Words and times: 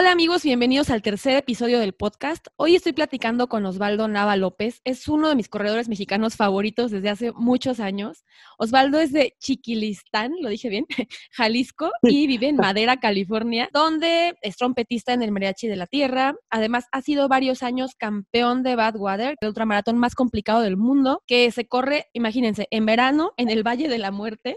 Hola 0.00 0.12
amigos, 0.12 0.44
bienvenidos 0.44 0.88
al 0.88 1.02
tercer 1.02 1.36
episodio 1.36 1.78
del 1.78 1.92
podcast. 1.92 2.46
Hoy 2.56 2.74
estoy 2.74 2.94
platicando 2.94 3.50
con 3.50 3.66
Osvaldo 3.66 4.08
Nava 4.08 4.34
López. 4.34 4.80
Es 4.84 5.08
uno 5.08 5.28
de 5.28 5.34
mis 5.34 5.50
corredores 5.50 5.90
mexicanos 5.90 6.36
favoritos 6.36 6.90
desde 6.90 7.10
hace 7.10 7.32
muchos 7.32 7.80
años. 7.80 8.24
Osvaldo 8.56 8.98
es 8.98 9.12
de 9.12 9.36
Chiquilistán, 9.40 10.32
lo 10.40 10.48
dije 10.48 10.70
bien, 10.70 10.86
Jalisco, 11.32 11.90
y 12.00 12.26
vive 12.26 12.48
en 12.48 12.56
Madera, 12.56 12.96
California, 12.96 13.68
donde 13.74 14.38
es 14.40 14.56
trompetista 14.56 15.12
en 15.12 15.20
el 15.20 15.32
Mariachi 15.32 15.68
de 15.68 15.76
la 15.76 15.86
Tierra. 15.86 16.34
Además, 16.48 16.86
ha 16.92 17.02
sido 17.02 17.28
varios 17.28 17.62
años 17.62 17.94
campeón 17.94 18.62
de 18.62 18.76
Badwater, 18.76 19.36
el 19.38 19.48
ultramaratón 19.48 19.98
más 19.98 20.14
complicado 20.14 20.62
del 20.62 20.78
mundo, 20.78 21.22
que 21.26 21.50
se 21.50 21.66
corre, 21.66 22.06
imagínense, 22.14 22.68
en 22.70 22.86
verano 22.86 23.32
en 23.36 23.50
el 23.50 23.66
Valle 23.66 23.90
de 23.90 23.98
la 23.98 24.12
Muerte 24.12 24.56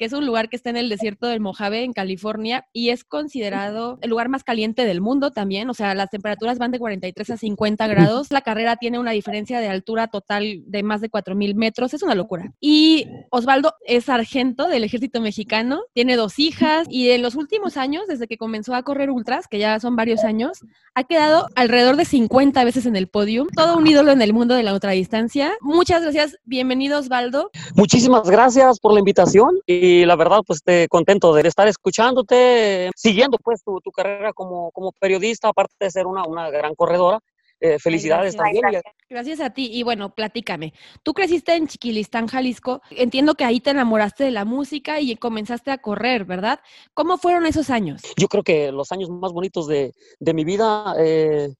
que 0.00 0.06
es 0.06 0.14
un 0.14 0.24
lugar 0.24 0.48
que 0.48 0.56
está 0.56 0.70
en 0.70 0.78
el 0.78 0.88
desierto 0.88 1.26
del 1.26 1.40
Mojave, 1.40 1.84
en 1.84 1.92
California, 1.92 2.66
y 2.72 2.88
es 2.88 3.04
considerado 3.04 3.98
el 4.00 4.08
lugar 4.08 4.30
más 4.30 4.44
caliente 4.44 4.86
del 4.86 5.02
mundo 5.02 5.30
también. 5.30 5.68
O 5.68 5.74
sea, 5.74 5.94
las 5.94 6.08
temperaturas 6.08 6.58
van 6.58 6.70
de 6.70 6.78
43 6.78 7.28
a 7.28 7.36
50 7.36 7.86
grados. 7.86 8.30
La 8.30 8.40
carrera 8.40 8.76
tiene 8.76 8.98
una 8.98 9.10
diferencia 9.10 9.60
de 9.60 9.68
altura 9.68 10.06
total 10.06 10.62
de 10.64 10.82
más 10.82 11.02
de 11.02 11.10
4.000 11.10 11.54
metros. 11.54 11.92
Es 11.92 12.02
una 12.02 12.14
locura. 12.14 12.54
Y 12.60 13.08
Osvaldo 13.28 13.74
es 13.84 14.06
sargento 14.06 14.68
del 14.68 14.84
ejército 14.84 15.20
mexicano, 15.20 15.82
tiene 15.92 16.16
dos 16.16 16.38
hijas, 16.38 16.86
y 16.88 17.10
en 17.10 17.20
los 17.20 17.34
últimos 17.34 17.76
años, 17.76 18.04
desde 18.08 18.26
que 18.26 18.38
comenzó 18.38 18.74
a 18.74 18.82
correr 18.82 19.10
ultras, 19.10 19.48
que 19.48 19.58
ya 19.58 19.78
son 19.80 19.96
varios 19.96 20.24
años, 20.24 20.60
ha 20.94 21.04
quedado 21.04 21.48
alrededor 21.56 21.96
de 21.96 22.06
50 22.06 22.64
veces 22.64 22.86
en 22.86 22.96
el 22.96 23.08
podium. 23.08 23.48
Todo 23.54 23.76
un 23.76 23.86
ídolo 23.86 24.12
en 24.12 24.22
el 24.22 24.32
mundo 24.32 24.54
de 24.54 24.62
la 24.62 24.72
ultradistancia. 24.72 25.52
Muchas 25.60 26.00
gracias. 26.00 26.38
Bienvenido, 26.46 26.98
Osvaldo. 26.98 27.50
Muchísimas 27.74 28.30
gracias 28.30 28.80
por 28.80 28.94
la 28.94 29.00
invitación. 29.00 29.60
Y 29.90 30.04
la 30.04 30.16
verdad 30.16 30.40
pues 30.46 30.62
te 30.62 30.88
contento 30.88 31.34
de 31.34 31.46
estar 31.46 31.66
escuchándote, 31.68 32.90
siguiendo 32.94 33.38
pues 33.42 33.62
tu, 33.62 33.80
tu 33.80 33.90
carrera 33.90 34.32
como, 34.32 34.70
como 34.70 34.92
periodista, 34.92 35.48
aparte 35.48 35.74
de 35.80 35.90
ser 35.90 36.06
una, 36.06 36.24
una 36.24 36.50
gran 36.50 36.74
corredora. 36.74 37.20
Eh, 37.62 37.78
felicidades 37.78 38.34
también. 38.34 38.62
Gracias. 39.10 39.38
a 39.40 39.50
ti. 39.50 39.68
Y 39.70 39.82
bueno, 39.82 40.14
platícame. 40.14 40.72
Tú 41.02 41.12
creciste 41.12 41.54
en 41.54 41.66
Chiquilistán, 41.66 42.26
Jalisco. 42.26 42.80
Entiendo 42.90 43.34
que 43.34 43.44
ahí 43.44 43.60
te 43.60 43.68
enamoraste 43.68 44.24
de 44.24 44.30
la 44.30 44.46
música 44.46 44.98
y 44.98 45.14
comenzaste 45.16 45.70
a 45.70 45.76
correr, 45.76 46.24
¿verdad? 46.24 46.60
¿Cómo 46.94 47.18
fueron 47.18 47.44
esos 47.44 47.68
años? 47.68 48.00
Yo 48.16 48.28
creo 48.28 48.42
que 48.42 48.72
los 48.72 48.90
años 48.92 49.10
más 49.10 49.32
bonitos 49.32 49.66
de, 49.66 49.92
de 50.18 50.32
mi 50.32 50.44
vida, 50.44 50.94
eh, 50.98 51.50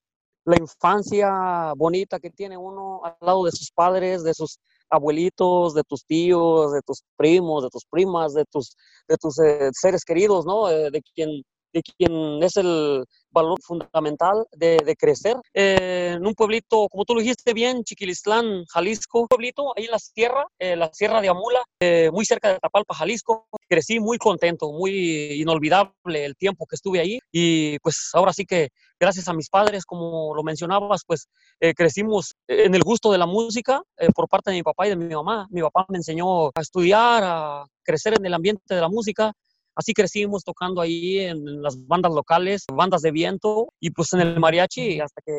la 0.47 0.57
infancia 0.59 1.75
bonita 1.77 2.19
que 2.19 2.31
tiene 2.31 2.57
uno 2.57 3.03
al 3.05 3.17
lado 3.21 3.45
de 3.45 3.53
sus 3.53 3.71
padres, 3.71 4.25
de 4.25 4.33
sus 4.33 4.59
abuelitos, 4.91 5.75
de 5.75 5.83
tus 5.85 6.05
tíos, 6.05 6.73
de 6.73 6.83
tus 6.83 7.03
primos, 7.17 7.63
de 7.65 7.71
tus 7.71 7.85
primas, 7.85 8.35
de 8.35 8.45
tus, 8.45 8.77
de 9.09 9.17
tus 9.17 9.39
eh, 9.39 9.71
seres 9.73 10.05
queridos, 10.05 10.45
¿no? 10.47 10.69
Eh, 10.69 10.91
de 10.91 11.03
quien 11.15 11.43
de 11.73 11.83
quien 11.83 12.43
es 12.43 12.57
el 12.57 13.05
valor 13.31 13.61
fundamental 13.63 14.47
de, 14.53 14.79
de 14.85 14.97
crecer. 14.97 15.37
Eh, 15.55 16.15
en 16.17 16.27
un 16.27 16.35
pueblito, 16.35 16.89
como 16.89 17.05
tú 17.05 17.15
lo 17.15 17.21
dijiste 17.21 17.55
bien, 17.55 17.85
Chiquilistlán, 17.85 18.65
Jalisco, 18.67 19.21
un 19.21 19.29
pueblito 19.29 19.73
ahí 19.77 19.85
en 19.85 19.93
la 19.93 19.99
sierra, 19.99 20.47
eh, 20.59 20.77
la 20.77 20.91
sierra 20.93 21.21
de 21.21 21.29
Amula, 21.29 21.61
eh, 21.81 22.11
muy 22.13 22.25
cerca 22.25 22.53
de 22.53 22.59
Tapalpa, 22.59 22.95
Jalisco. 22.95 23.47
Crecí 23.69 24.01
muy 24.01 24.19
contento, 24.19 24.73
muy 24.73 25.41
inolvidable 25.41 25.93
el 26.13 26.35
tiempo 26.37 26.67
que 26.67 26.75
estuve 26.75 27.01
ahí 27.01 27.21
y 27.31 27.79
pues 27.79 28.11
ahora 28.15 28.33
sí 28.33 28.45
que 28.45 28.71
gracias 28.99 29.29
a 29.29 29.33
mis 29.33 29.49
padres, 29.49 29.85
como 29.87 30.35
lo 30.35 30.43
mencionabas, 30.43 31.03
pues 31.07 31.29
crecimos 31.77 32.35
en 32.49 32.75
el 32.75 32.83
gusto 32.83 33.13
de 33.13 33.19
la 33.19 33.27
música 33.27 33.83
por 34.15 34.29
parte 34.29 34.51
de 34.51 34.57
mi 34.57 34.63
papá 34.63 34.87
y 34.87 34.91
de 34.91 34.97
mi 34.97 35.15
mamá. 35.15 35.47
Mi 35.51 35.63
papá 35.63 35.87
me 35.89 35.99
enseñó 35.99 36.49
a 36.49 36.61
estudiar, 36.61 37.23
a 37.25 37.65
crecer 37.83 38.15
en 38.19 38.27
el 38.27 38.35
ambiente 38.35 38.75
de 38.75 38.81
la 38.81 38.89
música 38.89 39.33
Así 39.81 39.95
crecimos 39.95 40.45
tocando 40.45 40.83
ahí 40.83 41.21
en 41.21 41.63
las 41.63 41.75
bandas 41.87 42.13
locales, 42.13 42.67
bandas 42.71 43.01
de 43.01 43.13
viento 43.13 43.73
y 43.81 43.91
pues 43.91 44.13
en 44.13 44.21
el 44.21 44.39
mariachi 44.39 45.01
hasta 45.01 45.23
que 45.25 45.33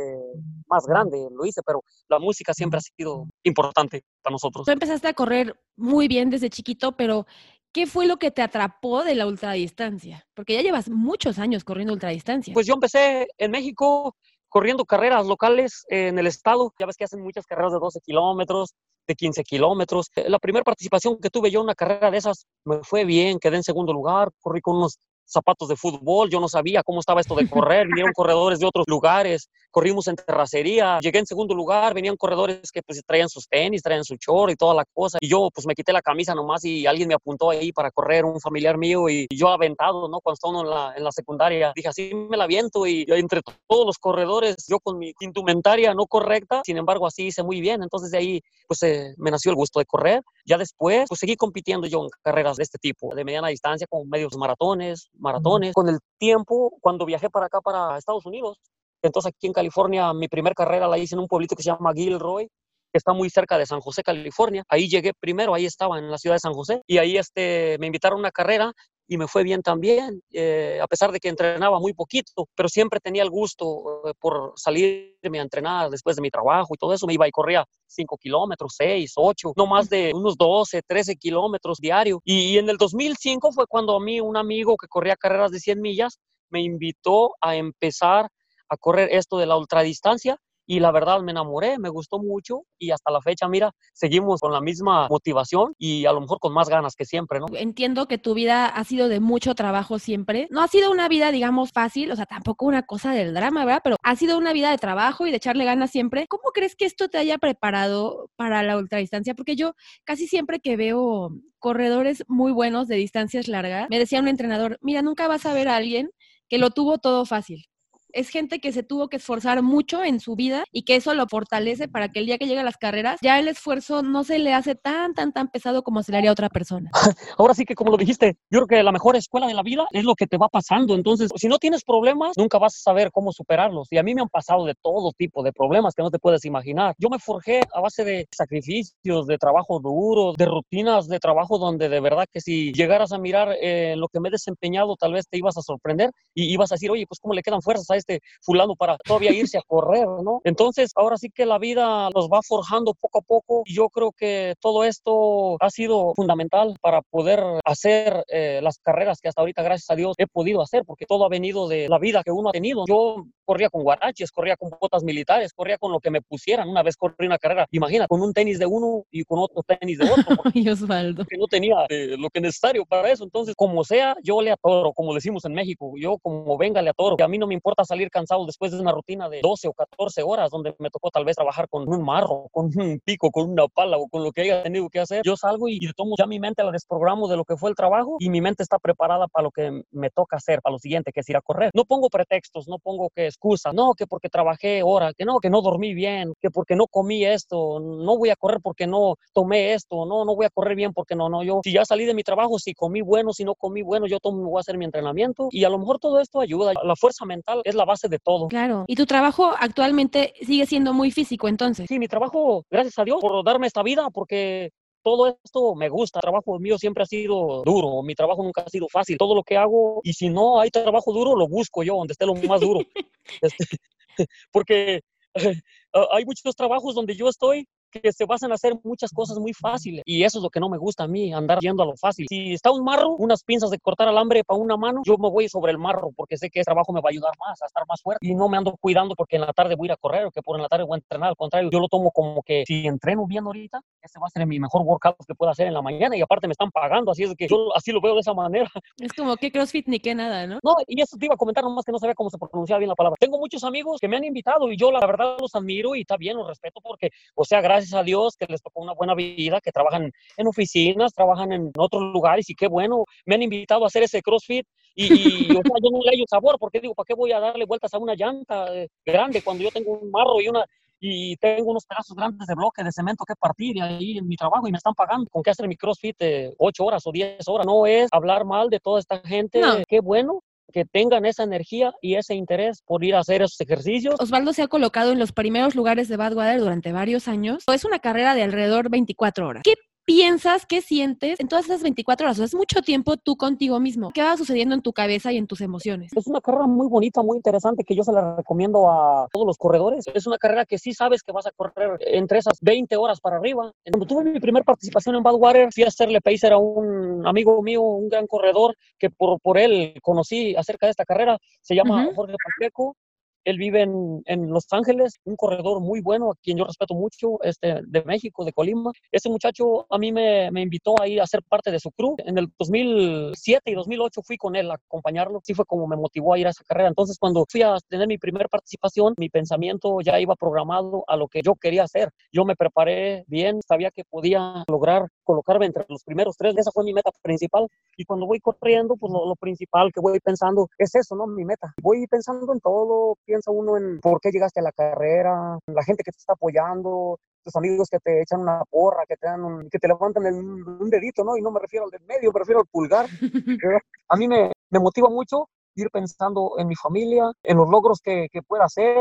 más 0.68 0.84
grande 0.88 1.28
lo 1.32 1.46
hice, 1.46 1.62
pero 1.64 1.84
la 2.10 2.18
música 2.18 2.52
siempre 2.52 2.80
ha 2.80 2.82
sido 2.82 3.28
importante 3.44 4.04
para 4.24 4.34
nosotros. 4.34 4.66
Tú 4.66 4.72
empezaste 4.72 5.08
a 5.08 5.14
correr 5.14 5.56
muy 5.76 6.08
bien 6.08 6.32
desde 6.32 6.50
chiquito, 6.50 6.94
pero 6.94 7.28
¿qué 7.72 7.86
fue 7.86 8.08
lo 8.08 8.18
que 8.18 8.32
te 8.32 8.42
atrapó 8.42 9.04
de 9.04 9.14
la 9.14 9.28
ultradistancia? 9.28 10.26
Porque 10.34 10.56
ya 10.56 10.64
llevas 10.64 10.90
muchos 10.90 11.38
años 11.38 11.64
corriendo 11.64 11.94
ultradistancia. 11.94 12.56
Pues 12.56 12.66
yo 12.66 12.74
empecé 12.74 13.28
en 13.38 13.52
México 13.52 14.16
corriendo 14.52 14.86
carreras 14.86 15.26
locales 15.26 15.86
en 15.88 16.20
el 16.20 16.28
estado. 16.28 16.74
Ya 16.78 16.86
ves 16.86 16.98
que 16.98 17.06
hacen 17.06 17.22
muchas 17.22 17.46
carreras 17.46 17.72
de 17.72 17.80
12 17.80 18.02
kilómetros, 18.02 18.76
de 19.08 19.16
15 19.16 19.44
kilómetros. 19.44 20.12
La 20.28 20.40
primera 20.40 20.64
participación 20.64 21.18
que 21.20 21.30
tuve 21.30 21.50
yo 21.50 21.62
en 21.62 21.64
una 21.64 21.76
carrera 21.76 22.12
de 22.12 22.18
esas 22.18 22.46
me 22.66 22.84
fue 22.84 23.06
bien, 23.06 23.40
quedé 23.40 23.56
en 23.56 23.64
segundo 23.64 23.94
lugar, 23.94 24.30
corrí 24.42 24.62
con 24.62 24.76
unos 24.76 25.00
zapatos 25.32 25.70
de 25.70 25.76
fútbol, 25.76 26.30
yo 26.30 26.40
no 26.40 26.48
sabía 26.48 26.84
cómo 26.84 27.00
estaba 27.00 27.22
esto 27.22 27.36
de 27.36 27.50
correr, 27.50 27.88
vinieron 27.88 28.12
corredores 28.14 28.60
de 28.60 28.66
otros 28.66 28.86
lugares, 28.88 29.50
corrimos 29.72 30.08
en 30.08 30.16
terracería, 30.16 31.00
llegué 31.00 31.20
en 31.20 31.26
segundo 31.26 31.56
lugar, 31.56 31.94
venían 31.94 32.18
corredores 32.18 32.72
que 32.72 32.82
pues 32.82 33.02
traían 33.06 33.30
sus 33.30 33.48
tenis, 33.48 33.82
traían 33.82 34.04
su 34.04 34.18
chor 34.18 34.52
y 34.52 34.56
toda 34.56 34.76
la 34.76 34.86
cosa, 34.94 35.18
y 35.22 35.30
yo 35.30 35.50
pues 35.54 35.66
me 35.66 35.74
quité 35.74 35.94
la 35.94 36.02
camisa 36.02 36.36
nomás 36.36 36.66
y 36.66 36.86
alguien 36.86 37.08
me 37.08 37.16
apuntó 37.16 37.50
ahí 37.50 37.72
para 37.72 37.92
correr, 37.92 38.26
un 38.26 38.40
familiar 38.40 38.78
mío, 38.78 39.10
y, 39.10 39.28
yo 39.32 39.48
aventado, 39.48 40.08
¿no? 40.08 40.20
Cuando 40.20 40.34
estaba 40.34 40.62
en 40.62 40.70
la, 40.70 40.94
en 40.98 41.04
la 41.04 41.12
secundaria, 41.12 41.72
dije 41.76 41.88
así 41.88 42.14
me 42.14 42.38
la 42.38 42.44
aviento 42.44 42.86
y, 42.86 43.06
entre 43.08 43.42
todos 43.68 43.86
los 43.86 43.98
corredores, 43.98 44.66
yo 44.68 44.80
con 44.80 44.98
mi 44.98 45.14
indumentaria 45.20 45.94
no 45.94 46.06
correcta, 46.06 46.62
sin 46.66 46.78
embargo 46.78 47.08
así 47.08 47.28
hice 47.28 47.44
muy 47.44 47.62
bien, 47.62 47.82
entonces 47.82 48.12
de 48.12 48.18
ahí 48.18 48.42
pues 48.68 48.84
eh, 48.84 49.14
me 49.18 49.32
nació 49.32 49.52
el 49.52 49.56
gusto 49.56 49.80
de 49.80 49.86
correr, 49.86 50.22
ya 50.46 50.58
después 50.58 51.06
pues 51.08 51.20
seguí 51.20 51.36
compitiendo 51.36 51.88
yo 51.88 52.04
en 52.04 52.10
carreras 52.22 52.58
de 52.58 52.64
este 52.64 52.78
tipo, 52.78 53.16
de 53.16 53.24
mediana 53.24 53.48
distancia, 53.48 53.88
como 53.90 54.06
medios 54.06 54.36
maratones, 54.38 55.10
maratones. 55.22 55.74
Con 55.74 55.90
el 55.90 56.00
tiempo, 56.18 56.72
cuando 56.82 57.06
viajé 57.06 57.30
para 57.30 57.46
acá, 57.46 57.62
para 57.62 57.98
Estados 57.98 58.26
Unidos, 58.26 58.60
entonces 59.02 59.34
aquí 59.36 59.48
en 59.48 59.54
California, 59.54 60.14
mi 60.14 60.28
primera 60.28 60.54
carrera 60.54 60.88
la 60.88 60.98
hice 60.98 61.16
en 61.16 61.22
un 61.22 61.28
pueblito 61.28 61.56
que 61.56 61.64
se 61.64 61.72
llama 61.72 61.94
Gilroy, 61.94 62.48
que 62.92 62.98
está 62.98 63.14
muy 63.14 63.30
cerca 63.30 63.58
de 63.58 63.66
San 63.66 63.80
José, 63.80 64.04
California. 64.04 64.64
Ahí 64.68 64.90
llegué 64.90 65.14
primero, 65.18 65.54
ahí 65.54 65.66
estaba 65.66 65.98
en 65.98 66.12
la 66.12 66.18
ciudad 66.18 66.36
de 66.36 66.40
San 66.40 66.54
José, 66.54 66.82
y 66.88 66.98
ahí 66.98 67.18
este, 67.18 67.78
me 67.80 67.88
invitaron 67.88 68.18
a 68.18 68.20
una 68.20 68.32
carrera 68.32 68.74
y 69.08 69.18
me 69.18 69.28
fue 69.28 69.44
bien 69.44 69.62
también, 69.62 70.22
eh, 70.32 70.80
a 70.82 70.88
pesar 70.88 71.12
de 71.12 71.20
que 71.20 71.28
entrenaba 71.28 71.80
muy 71.80 71.94
poquito, 71.94 72.48
pero 72.56 72.70
siempre 72.70 73.00
tenía 73.00 73.24
el 73.24 73.30
gusto 73.30 74.04
eh, 74.08 74.14
por 74.20 74.54
salirme 74.56 75.40
a 75.40 75.42
entrenar 75.42 75.90
después 75.90 76.16
de 76.16 76.22
mi 76.22 76.30
trabajo 76.30 76.74
y 76.74 76.78
todo 76.78 76.94
eso. 76.94 77.08
Me 77.08 77.14
iba 77.14 77.28
y 77.28 77.32
corría 77.32 77.66
5 77.88 78.18
kilómetros, 78.18 78.76
6, 78.78 79.14
8, 79.16 79.54
no 79.58 79.68
más 79.68 79.90
de 79.90 80.12
unos 80.14 80.38
12, 80.38 80.82
13 80.88 81.16
kilómetros 81.18 81.80
diario. 81.80 82.22
Y, 82.24 82.54
y 82.54 82.58
en 82.58 82.70
el 82.70 82.78
2005 82.78 83.52
fue 83.52 83.68
cuando 83.68 83.96
a 83.96 84.00
mí 84.00 84.22
un 84.22 84.38
amigo 84.38 84.78
que 84.78 84.88
corría 84.88 85.16
carreras 85.16 85.52
de 85.52 85.60
100 85.60 85.82
millas 85.82 86.20
me 86.50 86.62
invitó 86.62 87.32
a 87.42 87.56
empezar 87.56 88.30
a 88.70 88.78
correr 88.78 89.10
esto 89.12 89.38
de 89.38 89.46
la 89.46 89.58
ultradistancia 89.58 90.38
y 90.66 90.80
la 90.80 90.92
verdad 90.92 91.22
me 91.22 91.32
enamoré, 91.32 91.80
me 91.80 91.90
gustó 91.90 92.20
mucho 92.20 92.64
y 92.78 92.92
hasta 92.92 93.12
la 93.12 93.22
fecha, 93.22 93.48
mira, 93.48 93.72
seguimos 93.94 94.40
con 94.42 94.52
la 94.52 94.62
misma 94.62 95.08
motivación 95.10 95.74
y 95.78 96.06
a 96.06 96.14
lo 96.14 96.22
mejor 96.22 96.40
con 96.40 96.54
más 96.54 96.70
ganas 96.70 96.96
que 96.96 97.06
siempre, 97.06 97.40
¿no? 97.40 97.48
Entiendo 97.54 98.08
que 98.08 98.18
tu 98.18 98.34
vida 98.34 98.68
ha 98.68 98.84
sido 98.84 99.10
de 99.10 99.20
mucho 99.20 99.56
trabajo 99.56 100.00
siempre. 100.00 100.48
No 100.50 100.62
ha 100.62 100.68
sido 100.68 100.92
una 100.92 101.08
vida, 101.08 101.32
digamos, 101.32 101.72
fácil, 101.72 102.12
o 102.12 102.16
sea, 102.16 102.26
tampoco 102.26 102.66
una 102.66 102.84
cosa 102.84 103.12
del 103.14 103.34
drama, 103.34 103.66
¿verdad? 103.66 103.82
Pero 103.84 103.96
ha 104.02 104.16
sido 104.16 104.38
una 104.38 104.54
vida 104.54 104.72
de 104.72 104.78
trabajo 104.78 105.28
y 105.28 105.32
de 105.32 105.38
echarle 105.38 105.66
ganas 105.66 105.92
siempre. 105.92 106.28
¿Cómo 106.28 106.52
crees 106.54 106.76
que 106.76 106.86
esto 106.86 107.10
te 107.10 107.18
haya 107.18 107.38
preparado 107.38 108.30
para 108.36 108.64
la 108.64 108.78
ultradistancia? 108.78 109.36
Porque 109.36 109.56
yo 109.56 109.74
casi 110.04 110.28
siempre 110.28 110.60
que 110.60 110.78
veo 110.78 111.32
corredores 111.60 112.24
muy 112.28 112.52
buenos 112.52 112.88
de 112.88 112.96
distancias 112.96 113.48
largas, 113.48 113.88
me 113.90 114.00
decía 114.00 114.20
un 114.20 114.28
entrenador, 114.28 114.78
mira, 114.82 115.02
nunca 115.02 115.28
vas 115.28 115.46
a 115.46 115.54
ver 115.54 115.68
a 115.68 115.76
alguien 115.76 116.10
que 116.50 116.58
lo 116.58 116.72
tuvo 116.72 116.98
todo 116.98 117.26
fácil 117.26 117.71
es 118.14 118.30
gente 118.30 118.60
que 118.60 118.72
se 118.72 118.84
tuvo 118.84 119.08
que 119.08 119.18
esforzar 119.18 119.62
mucho 119.62 120.04
en 120.04 120.20
su 120.20 120.36
vida 120.36 120.64
y 120.72 120.84
que 120.84 120.96
eso 120.96 121.14
lo 121.14 121.28
fortalece 121.28 121.88
para 121.88 122.10
que 122.10 122.20
el 122.20 122.26
día 122.26 122.38
que 122.38 122.48
llegue 122.48 122.60
a 122.60 122.64
las 122.64 122.78
carreras 122.78 123.20
ya 123.22 123.40
el 123.40 123.48
esfuerzo 123.48 124.04
no 124.04 124.24
se 124.24 124.40
le 124.40 124.54
hace 124.54 124.76
tan, 124.76 125.14
tan, 125.14 125.32
tan 125.32 125.50
pesado 125.50 125.84
como 125.84 126.04
se 126.04 126.12
le 126.12 126.20
haría 126.20 126.30
a 126.30 126.34
otra 126.34 126.50
persona. 126.50 126.90
Ahora 127.38 127.54
sí 127.54 127.66
que 127.66 127.76
como 127.76 127.92
lo 127.92 127.98
dijiste, 127.98 128.38
yo 128.50 128.60
creo 128.60 128.68
que 128.68 128.84
la 128.84 128.92
mejor 128.92 129.16
escuela 129.16 129.48
de 129.48 129.54
la 129.54 129.64
vida 129.64 129.86
es 129.92 130.04
lo 130.04 130.16
que 130.16 130.28
te 130.28 130.38
va 130.38 130.50
pasando. 130.50 130.96
Entonces, 130.96 131.32
si 131.36 131.48
no 131.48 131.58
tienes 131.58 131.84
problemas, 131.84 132.38
nunca 132.38 132.58
vas 132.58 132.76
a 132.76 132.80
saber 132.80 133.12
cómo 133.12 133.32
superarlos. 133.32 133.88
Y 133.92 133.98
a 133.98 134.04
mí 134.04 134.16
me 134.16 134.22
han 134.22 134.30
pasado 134.30 134.66
de 134.66 134.76
todo 134.82 135.12
tipo 135.14 135.44
de 135.44 135.54
problemas 135.54 135.94
que 135.94 136.04
no 136.04 136.12
te 136.12 136.20
puedes 136.20 136.46
imaginar. 136.46 136.96
Yo 136.98 137.10
me 137.10 137.20
forjé 137.20 137.62
a 137.74 137.82
base 137.82 138.04
de 138.04 138.28
sacrificios, 138.32 139.28
de 139.28 139.38
trabajo 139.38 139.80
duro, 139.80 140.34
de 140.38 140.46
rutinas 140.46 141.08
de 141.08 141.20
trabajo 141.20 141.58
donde 141.58 141.90
de 141.90 142.00
verdad 142.00 142.26
que 142.32 142.42
si 142.42 142.72
llegaras 142.74 143.12
a 143.12 143.18
mirar 143.18 143.56
eh, 143.62 143.96
lo 143.98 144.08
que 144.08 144.20
me 144.20 144.30
he 144.30 144.32
desempeñado, 144.32 144.96
tal 144.96 145.14
vez 145.14 145.28
te 145.28 145.38
ibas 145.38 145.58
a 145.58 145.62
sorprender 145.62 146.12
y 146.34 146.52
ibas 146.54 146.72
a 146.72 146.76
decir, 146.76 146.92
oye, 146.92 147.06
pues 147.08 147.20
cómo 147.20 147.34
le 147.34 147.42
quedan 147.42 147.62
fuerzas 147.62 147.90
a 147.90 147.96
este 148.02 148.20
fulano 148.42 148.76
para 148.76 148.98
todavía 148.98 149.32
irse 149.32 149.58
a 149.58 149.62
correr, 149.66 150.08
¿no? 150.08 150.42
Entonces, 150.44 150.92
ahora 150.96 151.18
sí 151.18 151.30
que 151.30 151.46
la 151.46 151.58
vida 151.58 152.10
los 152.14 152.28
va 152.28 152.42
forjando 152.42 152.94
poco 152.94 153.20
a 153.20 153.22
poco 153.22 153.64
y 153.66 153.76
yo 153.76 153.90
creo 153.90 154.12
que 154.12 154.56
todo 154.60 154.84
esto 154.84 155.58
ha 155.60 155.70
sido 155.70 156.14
fundamental 156.16 156.76
para 156.82 157.02
poder 157.02 157.44
hacer 157.66 158.24
eh, 158.28 158.60
las 158.62 158.78
carreras 158.80 159.20
que 159.22 159.30
hasta 159.30 159.42
ahorita, 159.42 159.64
gracias 159.64 159.90
a 159.90 159.96
Dios, 159.96 160.16
he 160.18 160.28
podido 160.28 160.62
hacer, 160.62 160.84
porque 160.86 161.06
todo 161.06 161.26
ha 161.26 161.30
venido 161.30 161.68
de 161.68 161.88
la 161.90 162.00
vida 162.00 162.24
que 162.24 162.32
uno 162.32 162.50
ha 162.50 162.52
tenido. 162.52 162.86
Yo 162.88 163.26
corría 163.46 163.70
con 163.70 163.84
guaraches, 163.84 164.32
corría 164.32 164.56
con 164.56 164.70
botas 164.80 165.04
militares, 165.04 165.54
corría 165.54 165.78
con 165.78 165.92
lo 165.92 166.00
que 166.00 166.10
me 166.10 166.22
pusieran. 166.22 166.70
Una 166.70 166.84
vez 166.84 166.96
corrí 166.96 167.26
una 167.26 167.38
carrera, 167.38 167.68
imagina, 167.72 168.08
con 168.08 168.22
un 168.22 168.34
tenis 168.34 168.60
de 168.60 168.66
uno 168.66 169.04
y 169.12 169.24
con 169.24 169.40
otro 169.40 169.64
tenis 169.64 169.98
de 169.98 170.10
otro. 170.10 170.24
y 170.54 170.70
Osvaldo. 170.70 171.26
Que 171.26 171.38
no 171.38 171.48
tenía 171.48 171.86
eh, 171.90 172.16
lo 172.18 172.30
que 172.30 172.42
necesario 172.42 172.86
para 172.86 173.12
eso. 173.12 173.24
Entonces, 173.24 173.56
como 173.56 173.84
sea, 173.84 174.16
yo 174.24 174.42
le 174.42 174.52
atoro, 174.52 174.94
como 174.94 175.14
decimos 175.14 175.46
en 175.46 175.54
México, 175.54 175.94
yo 175.98 176.18
como 176.20 176.58
venga 176.58 176.82
le 176.82 176.90
atoro. 176.90 177.18
Que 177.18 177.24
a 177.24 177.28
mí 177.28 177.38
no 177.38 177.48
me 177.48 177.54
importa 177.54 177.84
salir 177.92 178.10
cansado 178.10 178.46
después 178.46 178.72
de 178.72 178.80
una 178.80 178.94
rutina 178.94 179.28
de 179.28 179.42
12 179.42 179.68
o 179.68 179.74
14 179.74 180.24
horas, 180.24 180.50
donde 180.50 180.74
me 180.80 180.90
tocó 180.90 181.10
tal 181.12 181.26
vez 181.26 181.36
trabajar 181.36 181.68
con 181.68 181.88
un 181.88 182.04
marro, 182.04 182.48
con 182.52 182.66
un 182.76 183.00
pico, 183.04 183.30
con 183.32 183.50
una 183.50 183.68
pala 183.68 183.98
o 183.98 184.08
con 184.08 184.24
lo 184.24 184.32
que 184.32 184.42
haya 184.42 184.64
tenido 184.64 184.90
que 184.90 185.00
hacer. 185.00 185.22
Yo 185.26 185.36
salgo 185.36 185.68
y, 185.68 185.80
de 185.80 185.92
tomo 185.94 186.16
ya 186.18 186.26
mi 186.26 186.40
mente 186.40 186.64
la 186.64 186.72
desprogramo 186.72 187.28
de 187.28 187.36
lo 187.36 187.44
que 187.44 187.58
fue 187.58 187.70
el 187.70 187.76
trabajo 187.76 188.16
y 188.20 188.30
mi 188.30 188.40
mente 188.40 188.64
está 188.64 188.80
preparada 188.80 189.28
para 189.28 189.44
lo 189.44 189.52
que 189.52 189.84
me 189.92 190.10
toca 190.10 190.38
hacer, 190.38 190.62
para 190.62 190.72
lo 190.72 190.80
siguiente, 190.80 191.12
que 191.12 191.20
es 191.20 191.30
ir 191.30 191.36
a 191.36 191.42
correr. 191.42 191.72
No 191.74 191.84
pongo 191.84 192.10
pretextos, 192.10 192.68
no 192.68 192.80
pongo 192.80 193.10
que 193.14 193.26
excusas, 193.26 193.74
no, 193.74 193.94
que 193.94 194.08
porque 194.08 194.30
trabajé 194.30 194.84
hora, 194.84 195.14
que 195.14 195.26
no, 195.26 195.40
que 195.40 195.50
no 195.50 195.62
dormí 195.62 195.94
bien, 195.94 196.34
que 196.40 196.50
porque 196.50 196.76
no 196.76 196.88
comí 196.88 197.26
esto, 197.26 197.80
no 197.82 198.18
voy 198.18 198.30
a 198.30 198.36
correr 198.38 198.60
porque 198.64 198.88
no 198.88 199.16
tomé 199.34 199.74
esto, 199.74 200.06
no, 200.06 200.24
no 200.24 200.36
voy 200.36 200.46
a 200.46 200.50
correr 200.50 200.76
bien 200.76 200.94
porque 200.94 201.16
no, 201.16 201.28
no, 201.28 201.44
yo 201.44 201.60
si 201.64 201.74
ya 201.74 201.84
salí 201.84 202.06
de 202.06 202.14
mi 202.14 202.24
trabajo, 202.24 202.58
si 202.58 202.74
comí 202.74 203.02
bueno, 203.02 203.34
si 203.34 203.44
no 203.44 203.56
comí 203.56 203.82
bueno, 203.82 204.08
yo 204.08 204.20
tomo, 204.20 204.50
voy 204.50 204.60
a 204.60 204.62
hacer 204.62 204.78
mi 204.78 204.86
entrenamiento 204.86 205.50
y 205.52 205.64
a 205.66 205.70
lo 205.70 205.78
mejor 205.78 206.00
todo 206.00 206.20
esto 206.20 206.40
ayuda. 206.40 206.74
La 206.84 206.96
fuerza 206.96 207.26
mental 207.26 207.62
es 207.64 207.76
la 207.76 207.81
base 207.86 208.08
de 208.08 208.20
todo. 208.20 208.48
Claro. 208.48 208.86
¿Y 208.88 208.96
tu 208.96 209.06
trabajo 209.06 209.52
actualmente 209.58 210.34
sigue 210.42 210.66
siendo 210.66 210.94
muy 210.94 211.12
físico 211.12 211.48
entonces? 211.48 211.88
Sí, 211.88 212.00
mi 212.00 212.08
trabajo, 212.08 212.66
gracias 212.70 212.98
a 213.00 213.04
Dios 213.04 213.20
por 213.22 213.44
darme 213.44 213.68
esta 213.68 213.84
vida, 213.84 214.10
porque 214.10 214.72
todo 215.04 215.38
esto 215.44 215.76
me 215.76 215.90
gusta. 215.90 216.20
El 216.20 216.22
trabajo 216.22 216.60
mío 216.60 216.78
siempre 216.78 217.04
ha 217.04 217.08
sido 217.08 217.64
duro. 217.64 218.02
Mi 218.04 218.16
trabajo 218.16 218.44
nunca 218.44 218.62
ha 218.62 218.70
sido 218.70 218.88
fácil. 218.90 219.18
Todo 219.18 219.36
lo 219.36 219.44
que 219.44 219.58
hago, 219.58 220.02
y 220.04 220.14
si 220.14 220.30
no 220.30 220.60
hay 220.60 220.70
trabajo 220.70 221.12
duro, 221.12 221.36
lo 221.36 221.48
busco 221.48 221.84
yo, 221.84 221.96
donde 221.96 222.14
esté 222.14 222.26
lo 222.26 222.36
más 222.36 222.62
duro. 222.62 222.80
Este, 223.42 223.78
porque 224.52 225.02
hay 225.34 226.26
muchos 226.26 226.56
trabajos 226.56 226.96
donde 226.96 227.16
yo 227.16 227.30
estoy 227.30 227.68
que 227.92 228.12
se 228.12 228.26
basan 228.26 228.50
en 228.50 228.54
hacer 228.54 228.74
muchas 228.84 229.12
cosas 229.12 229.38
muy 229.38 229.54
fáciles. 229.54 230.04
Y 230.06 230.24
eso 230.24 230.40
es 230.40 230.44
lo 230.44 230.50
que 230.50 230.60
no 230.60 230.70
me 230.70 230.78
gusta 230.78 231.04
a 231.04 231.08
mí, 231.08 231.34
andar 231.34 231.60
yendo 231.60 231.84
a 231.84 231.86
lo 231.86 231.96
fácil. 231.98 232.26
Si 232.30 232.54
está 232.54 232.72
un 232.72 232.84
marro, 232.84 233.16
unas 233.18 233.44
pinzas 233.44 233.70
de 233.70 233.80
cortar 233.80 234.08
alambre 234.08 234.44
para 234.44 234.60
una 234.60 234.78
mano, 234.78 235.02
yo 235.06 235.18
me 235.18 235.30
voy 235.30 235.50
sobre 235.50 235.72
el 235.72 235.78
marro 235.78 236.12
porque 236.16 236.38
sé 236.38 236.50
que 236.50 236.60
ese 236.60 236.66
trabajo 236.66 236.94
me 236.94 237.02
va 237.02 237.10
a 237.10 237.12
ayudar 237.12 237.34
más, 237.40 237.62
a 237.62 237.66
estar 237.66 237.84
más 237.88 238.02
fuerte. 238.02 238.26
Y 238.26 238.34
no 238.34 238.50
me 238.50 238.58
ando 238.58 238.76
cuidando 238.80 239.16
porque 239.16 239.36
en 239.36 239.42
la 239.42 239.54
tarde 239.54 239.76
voy 239.76 239.88
a 239.88 239.90
ir 239.90 239.92
a 239.94 239.98
correr 239.98 240.26
o 240.26 240.32
que 240.32 240.42
por 240.42 240.56
en 240.56 240.64
la 240.64 240.70
tarde 240.70 240.86
voy 240.86 240.96
a 240.96 241.00
entrenar. 241.00 241.30
Al 241.30 241.36
contrario, 241.36 241.70
yo 241.70 241.80
lo 241.80 241.88
tomo 241.88 242.12
como 242.12 242.42
que 242.42 242.64
si 242.66 242.88
entreno 242.88 243.28
bien 243.28 243.46
ahorita, 243.46 243.82
ese 244.02 244.20
va 244.20 244.28
a 244.28 244.30
ser 244.30 244.46
mi 244.48 244.60
mejor 244.60 244.82
workout 244.84 245.18
que 245.28 245.36
pueda 245.36 245.52
hacer 245.52 245.68
en 245.68 245.74
la 245.74 245.82
mañana. 245.82 246.16
Y 246.16 246.22
aparte 246.22 246.48
me 246.48 246.54
están 246.54 246.72
pagando, 246.72 247.12
así 247.12 247.24
es 247.24 247.36
que 247.36 247.48
yo 247.48 247.76
así 247.76 247.92
lo 247.92 248.02
veo 248.02 248.16
de 248.16 248.22
esa 248.22 248.34
manera. 248.34 248.70
Es 248.98 249.14
como 249.14 249.36
que 249.38 249.52
CrossFit 249.52 249.88
ni 249.88 250.00
que 250.00 250.16
nada, 250.16 250.48
¿no? 250.48 250.60
No, 250.64 250.76
y 250.88 251.02
eso 251.02 251.18
te 251.18 251.26
iba 251.26 251.36
a 251.36 251.38
comentar 251.38 251.64
nomás 251.64 251.86
que 251.86 251.92
no 251.92 252.00
sabía 252.00 252.16
cómo 252.16 252.30
se 252.30 252.38
pronunciaba 252.38 252.80
bien 252.80 252.90
la 252.90 252.96
palabra. 252.96 253.18
Tengo 253.20 253.38
muchos 253.38 253.64
amigos 253.64 254.00
que 254.00 254.08
me 254.08 254.18
han 254.18 254.24
invitado 254.24 254.72
y 254.72 254.78
yo 254.78 254.92
la 254.92 255.00
verdad 255.06 255.38
los 255.40 255.54
admiro 255.56 255.96
y 255.96 256.02
está 256.02 256.18
bien, 256.18 256.38
los 256.38 256.48
respeto 256.48 256.80
porque, 256.82 257.10
o 257.36 257.44
sea, 257.44 257.62
gracias 257.62 257.81
a 257.94 258.04
Dios 258.04 258.36
que 258.38 258.46
les 258.48 258.62
tocó 258.62 258.82
una 258.82 258.94
buena 258.94 259.16
vida, 259.16 259.60
que 259.62 259.72
trabajan 259.72 260.12
en 260.38 260.48
oficinas, 260.48 261.14
trabajan 261.14 261.52
en 261.52 261.72
otros 261.78 262.04
lugares 262.14 262.50
y 262.50 262.56
qué 262.56 262.68
bueno, 262.68 263.06
me 263.26 263.36
han 263.36 263.42
invitado 263.42 263.84
a 263.84 263.88
hacer 263.88 264.04
ese 264.04 264.22
CrossFit 264.22 264.66
y, 264.96 265.48
yo 265.48 265.62
no 265.64 266.00
le 266.04 266.12
hallo 266.12 266.26
sabor, 266.30 266.58
porque 266.60 266.80
digo, 266.80 266.94
¿para 266.94 267.06
qué 267.06 267.14
voy 267.14 267.32
a 267.32 267.40
darle 267.40 267.66
vueltas 267.66 267.94
a 267.94 267.98
una 267.98 268.16
llanta 268.16 268.74
eh, 268.76 268.90
grande 269.06 269.42
cuando 269.42 269.64
yo 269.64 269.72
tengo 269.72 269.98
un 269.98 270.12
marro 270.12 270.42
y 270.42 270.48
una 270.48 270.66
y 271.04 271.36
tengo 271.38 271.72
unos 271.72 271.86
pedazos 271.86 272.16
grandes 272.16 272.48
de 272.48 272.54
bloque 272.54 272.84
de 272.84 272.92
cemento 272.92 273.26
que 273.26 273.34
partir 273.36 273.74
de 273.74 273.82
ahí 273.82 274.18
en 274.20 274.28
mi 274.28 274.36
trabajo 274.36 274.68
y 274.68 274.72
me 274.72 274.78
están 274.78 274.94
pagando 274.94 275.28
con 275.32 275.42
que 275.42 275.50
hacer 275.50 275.68
mi 275.68 275.76
CrossFit 275.76 276.16
eh, 276.20 276.54
8 276.60 276.86
horas 276.86 277.08
o 277.08 277.12
10 277.12 277.48
horas. 277.48 277.66
No 277.66 277.88
es 277.88 278.08
hablar 278.12 278.46
mal 278.46 278.70
de 278.70 278.80
toda 278.80 279.00
esta 279.00 279.20
gente, 279.20 279.62
qué 279.90 280.00
bueno, 280.00 280.44
que 280.72 280.86
tengan 280.86 281.26
esa 281.26 281.44
energía 281.44 281.94
y 282.02 282.16
ese 282.16 282.36
interés 282.36 282.82
por 282.86 283.04
ir 283.04 283.16
a 283.16 283.20
hacer 283.20 283.42
esos 283.42 283.60
ejercicios. 283.62 284.16
Osvaldo 284.20 284.54
se 284.54 284.64
ha 284.64 284.68
colocado 284.68 285.12
en 285.12 285.20
los 285.20 285.32
primeros 285.32 285.76
lugares 285.76 286.08
de 286.08 286.18
Badwater 286.18 286.60
durante 286.60 286.92
varios 286.92 287.28
años. 287.28 287.64
Es 287.72 287.86
una 287.86 288.00
carrera 288.00 288.36
de 288.36 288.44
alrededor 288.44 288.90
24 288.90 289.48
horas. 289.48 289.64
¿Qué 289.64 289.74
piensas, 290.06 290.66
qué 290.66 290.82
sientes 290.82 291.40
en 291.40 291.48
todas 291.48 291.66
esas 291.66 291.84
24 291.84 292.26
horas? 292.26 292.40
O 292.40 292.44
es 292.44 292.54
mucho 292.54 292.82
tiempo 292.82 293.18
tú 293.18 293.36
contigo 293.36 293.80
mismo. 293.80 294.12
¿Qué 294.14 294.22
va 294.22 294.38
sucediendo 294.38 294.76
en 294.76 294.82
tu 294.82 294.94
cabeza 294.94 295.32
y 295.32 295.38
en 295.38 295.48
tus 295.48 295.62
emociones? 295.62 296.12
Es 296.16 296.28
una 296.28 296.42
carrera 296.42 296.68
muy 296.68 296.88
bonita, 296.88 297.22
muy 297.22 297.38
interesante 297.38 297.84
que 297.84 297.96
yo 297.96 298.04
se 298.04 298.12
la 298.12 298.36
recomiendo 298.36 298.90
a 298.90 299.28
todos 299.32 299.46
los 299.46 299.58
corredores. 299.58 300.06
Es 300.14 300.28
una 300.28 300.38
carrera 300.38 300.66
que 300.66 300.78
sí 300.78 300.94
sabes 300.94 301.24
que 301.24 301.32
vas 301.32 301.48
a 301.48 301.52
correr 301.52 301.98
entre 302.02 302.40
esas 302.40 302.60
20 302.62 302.96
horas 302.98 303.20
para 303.20 303.38
arriba. 303.38 303.72
Cuando 303.90 304.06
tuve 304.06 304.24
mi 304.24 304.40
primera 304.40 304.64
participación 304.64 305.16
en 305.16 305.24
Badwater, 305.24 305.72
fui 305.74 305.84
a 305.84 305.88
hacerle 305.88 306.22
pacer 306.22 306.54
a 306.54 306.58
un 306.58 307.26
amigo 307.26 307.62
mío, 307.62 307.82
un 307.82 308.10
gran 308.10 308.28
corredor, 308.28 308.76
que 308.98 309.10
por, 309.10 309.40
por 309.40 309.58
él 309.58 309.94
conocí 310.02 310.56
acerca 310.56 310.88
de 310.88 310.92
esta 310.92 311.06
carrera. 311.06 311.38
Se 311.62 311.76
llama 311.76 312.10
Jorge 312.16 312.36
Pacheco 312.44 312.96
él 313.44 313.58
vive 313.58 313.82
en, 313.82 314.22
en, 314.26 314.50
Los 314.50 314.66
Ángeles, 314.72 315.20
un 315.26 315.36
corredor 315.36 315.82
muy 315.82 316.02
bueno, 316.02 316.32
a 316.32 316.36
quien 316.42 316.58
yo 316.58 316.66
respeto 316.66 316.94
mucho, 316.94 317.42
este, 317.44 317.82
de 317.86 318.04
México, 318.04 318.46
de 318.46 318.54
Colima. 318.54 318.92
Ese 319.12 319.30
muchacho 319.30 319.86
a 319.90 319.98
mí 319.98 320.12
me, 320.12 320.52
me, 320.52 320.62
invitó 320.62 321.02
a 321.02 321.08
ir 321.08 321.22
a 321.22 321.28
ser 321.28 321.42
parte 321.44 321.72
de 321.72 321.80
su 321.80 321.92
crew. 321.92 322.16
En 322.20 322.38
el 322.38 322.48
2007 322.58 323.72
y 323.72 323.74
2008 323.76 324.22
fui 324.24 324.38
con 324.38 324.56
él 324.56 324.72
a 324.72 324.76
acompañarlo. 324.76 325.42
Sí 325.44 325.54
fue 325.54 325.66
como 325.66 325.88
me 325.88 325.96
motivó 325.96 326.34
a 326.34 326.40
ir 326.40 326.48
a 326.48 326.52
esa 326.52 326.64
carrera. 326.64 326.90
Entonces, 326.90 327.18
cuando 327.20 327.46
fui 327.50 327.62
a 327.62 327.78
tener 327.88 328.08
mi 328.08 328.18
primera 328.18 328.48
participación, 328.48 329.14
mi 329.18 329.30
pensamiento 329.30 330.00
ya 330.02 330.20
iba 330.20 330.36
programado 330.36 331.04
a 331.08 331.16
lo 331.16 331.28
que 331.28 331.42
yo 331.44 331.56
quería 331.56 331.84
hacer. 331.84 332.10
Yo 332.32 332.46
me 332.46 332.56
preparé 332.56 333.24
bien, 333.28 333.60
sabía 333.68 333.92
que 333.92 334.04
podía 334.04 334.64
lograr 334.68 335.08
colocarme 335.32 335.66
entre 335.66 335.86
los 335.88 336.04
primeros 336.04 336.36
tres. 336.38 336.56
Esa 336.58 336.72
fue 336.72 336.84
mi 336.84 336.94
meta 336.94 337.12
principal. 337.22 337.68
Y 337.98 338.06
cuando 338.06 338.26
voy 338.28 338.40
corriendo, 338.40 338.96
pues 338.98 339.12
lo, 339.12 339.26
lo 339.26 339.36
principal 339.36 339.92
que 339.94 340.02
voy 340.02 340.20
pensando 340.20 340.68
es 340.78 340.94
eso, 340.96 341.16
¿no? 341.16 341.28
Mi 341.28 341.46
meta. 341.46 341.74
Voy 341.82 342.06
pensando 342.08 342.52
en 342.54 342.60
todo 342.60 343.16
piensa 343.26 343.52
uno 343.52 343.78
en 343.78 344.00
por 344.00 344.20
qué 344.20 344.32
llegaste 344.32 344.60
a 344.60 344.64
la 344.64 344.72
carrera, 344.72 345.58
la 345.68 345.84
gente 345.84 346.04
que 346.04 346.12
te 346.12 346.18
está 346.18 346.34
apoyando, 346.34 347.20
tus 347.44 347.56
amigos 347.56 347.90
que 347.90 348.00
te 348.00 348.22
echan 348.22 348.42
una 348.42 348.64
porra, 348.70 349.06
que 349.08 349.16
te 349.16 349.28
dan 349.28 349.44
un, 349.44 349.70
que 349.70 349.80
te 349.80 349.88
levantan 349.88 350.26
el, 350.26 350.36
un 350.36 350.90
dedito, 350.90 351.24
¿no? 351.24 351.38
Y 351.38 351.42
no 351.42 351.52
me 351.52 351.60
refiero 351.60 351.86
al 351.86 351.92
del 351.92 352.04
medio, 352.06 352.32
me 352.32 352.40
refiero 352.40 352.62
al 352.62 352.68
pulgar. 352.68 353.08
a 354.10 354.16
mí 354.18 354.28
me, 354.28 354.52
me 354.70 354.80
motiva 354.80 355.10
mucho 355.10 355.50
ir 355.76 355.90
pensando 355.92 356.56
en 356.58 356.68
mi 356.68 356.76
familia, 356.76 357.32
en 357.44 357.58
los 357.58 357.70
logros 357.70 358.02
que, 358.02 358.28
que 358.32 358.42
pueda 358.42 358.66
hacer, 358.66 358.98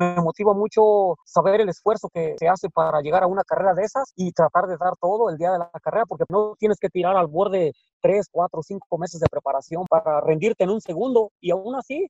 me 0.00 0.22
motiva 0.22 0.54
mucho 0.54 1.16
saber 1.24 1.60
el 1.60 1.68
esfuerzo 1.68 2.08
que 2.08 2.34
se 2.38 2.48
hace 2.48 2.70
para 2.70 3.02
llegar 3.02 3.22
a 3.22 3.26
una 3.26 3.44
carrera 3.44 3.74
de 3.74 3.82
esas 3.82 4.12
y 4.16 4.32
tratar 4.32 4.66
de 4.66 4.78
dar 4.78 4.94
todo 4.98 5.28
el 5.28 5.36
día 5.36 5.52
de 5.52 5.58
la 5.58 5.70
carrera, 5.82 6.06
porque 6.06 6.24
no 6.30 6.56
tienes 6.58 6.78
que 6.78 6.88
tirar 6.88 7.16
al 7.16 7.26
borde 7.26 7.72
tres, 8.00 8.26
cuatro, 8.32 8.62
cinco 8.62 8.96
meses 8.98 9.20
de 9.20 9.28
preparación 9.30 9.84
para 9.88 10.20
rendirte 10.22 10.64
en 10.64 10.70
un 10.70 10.80
segundo 10.80 11.32
y 11.38 11.50
aún 11.50 11.74
así, 11.74 12.08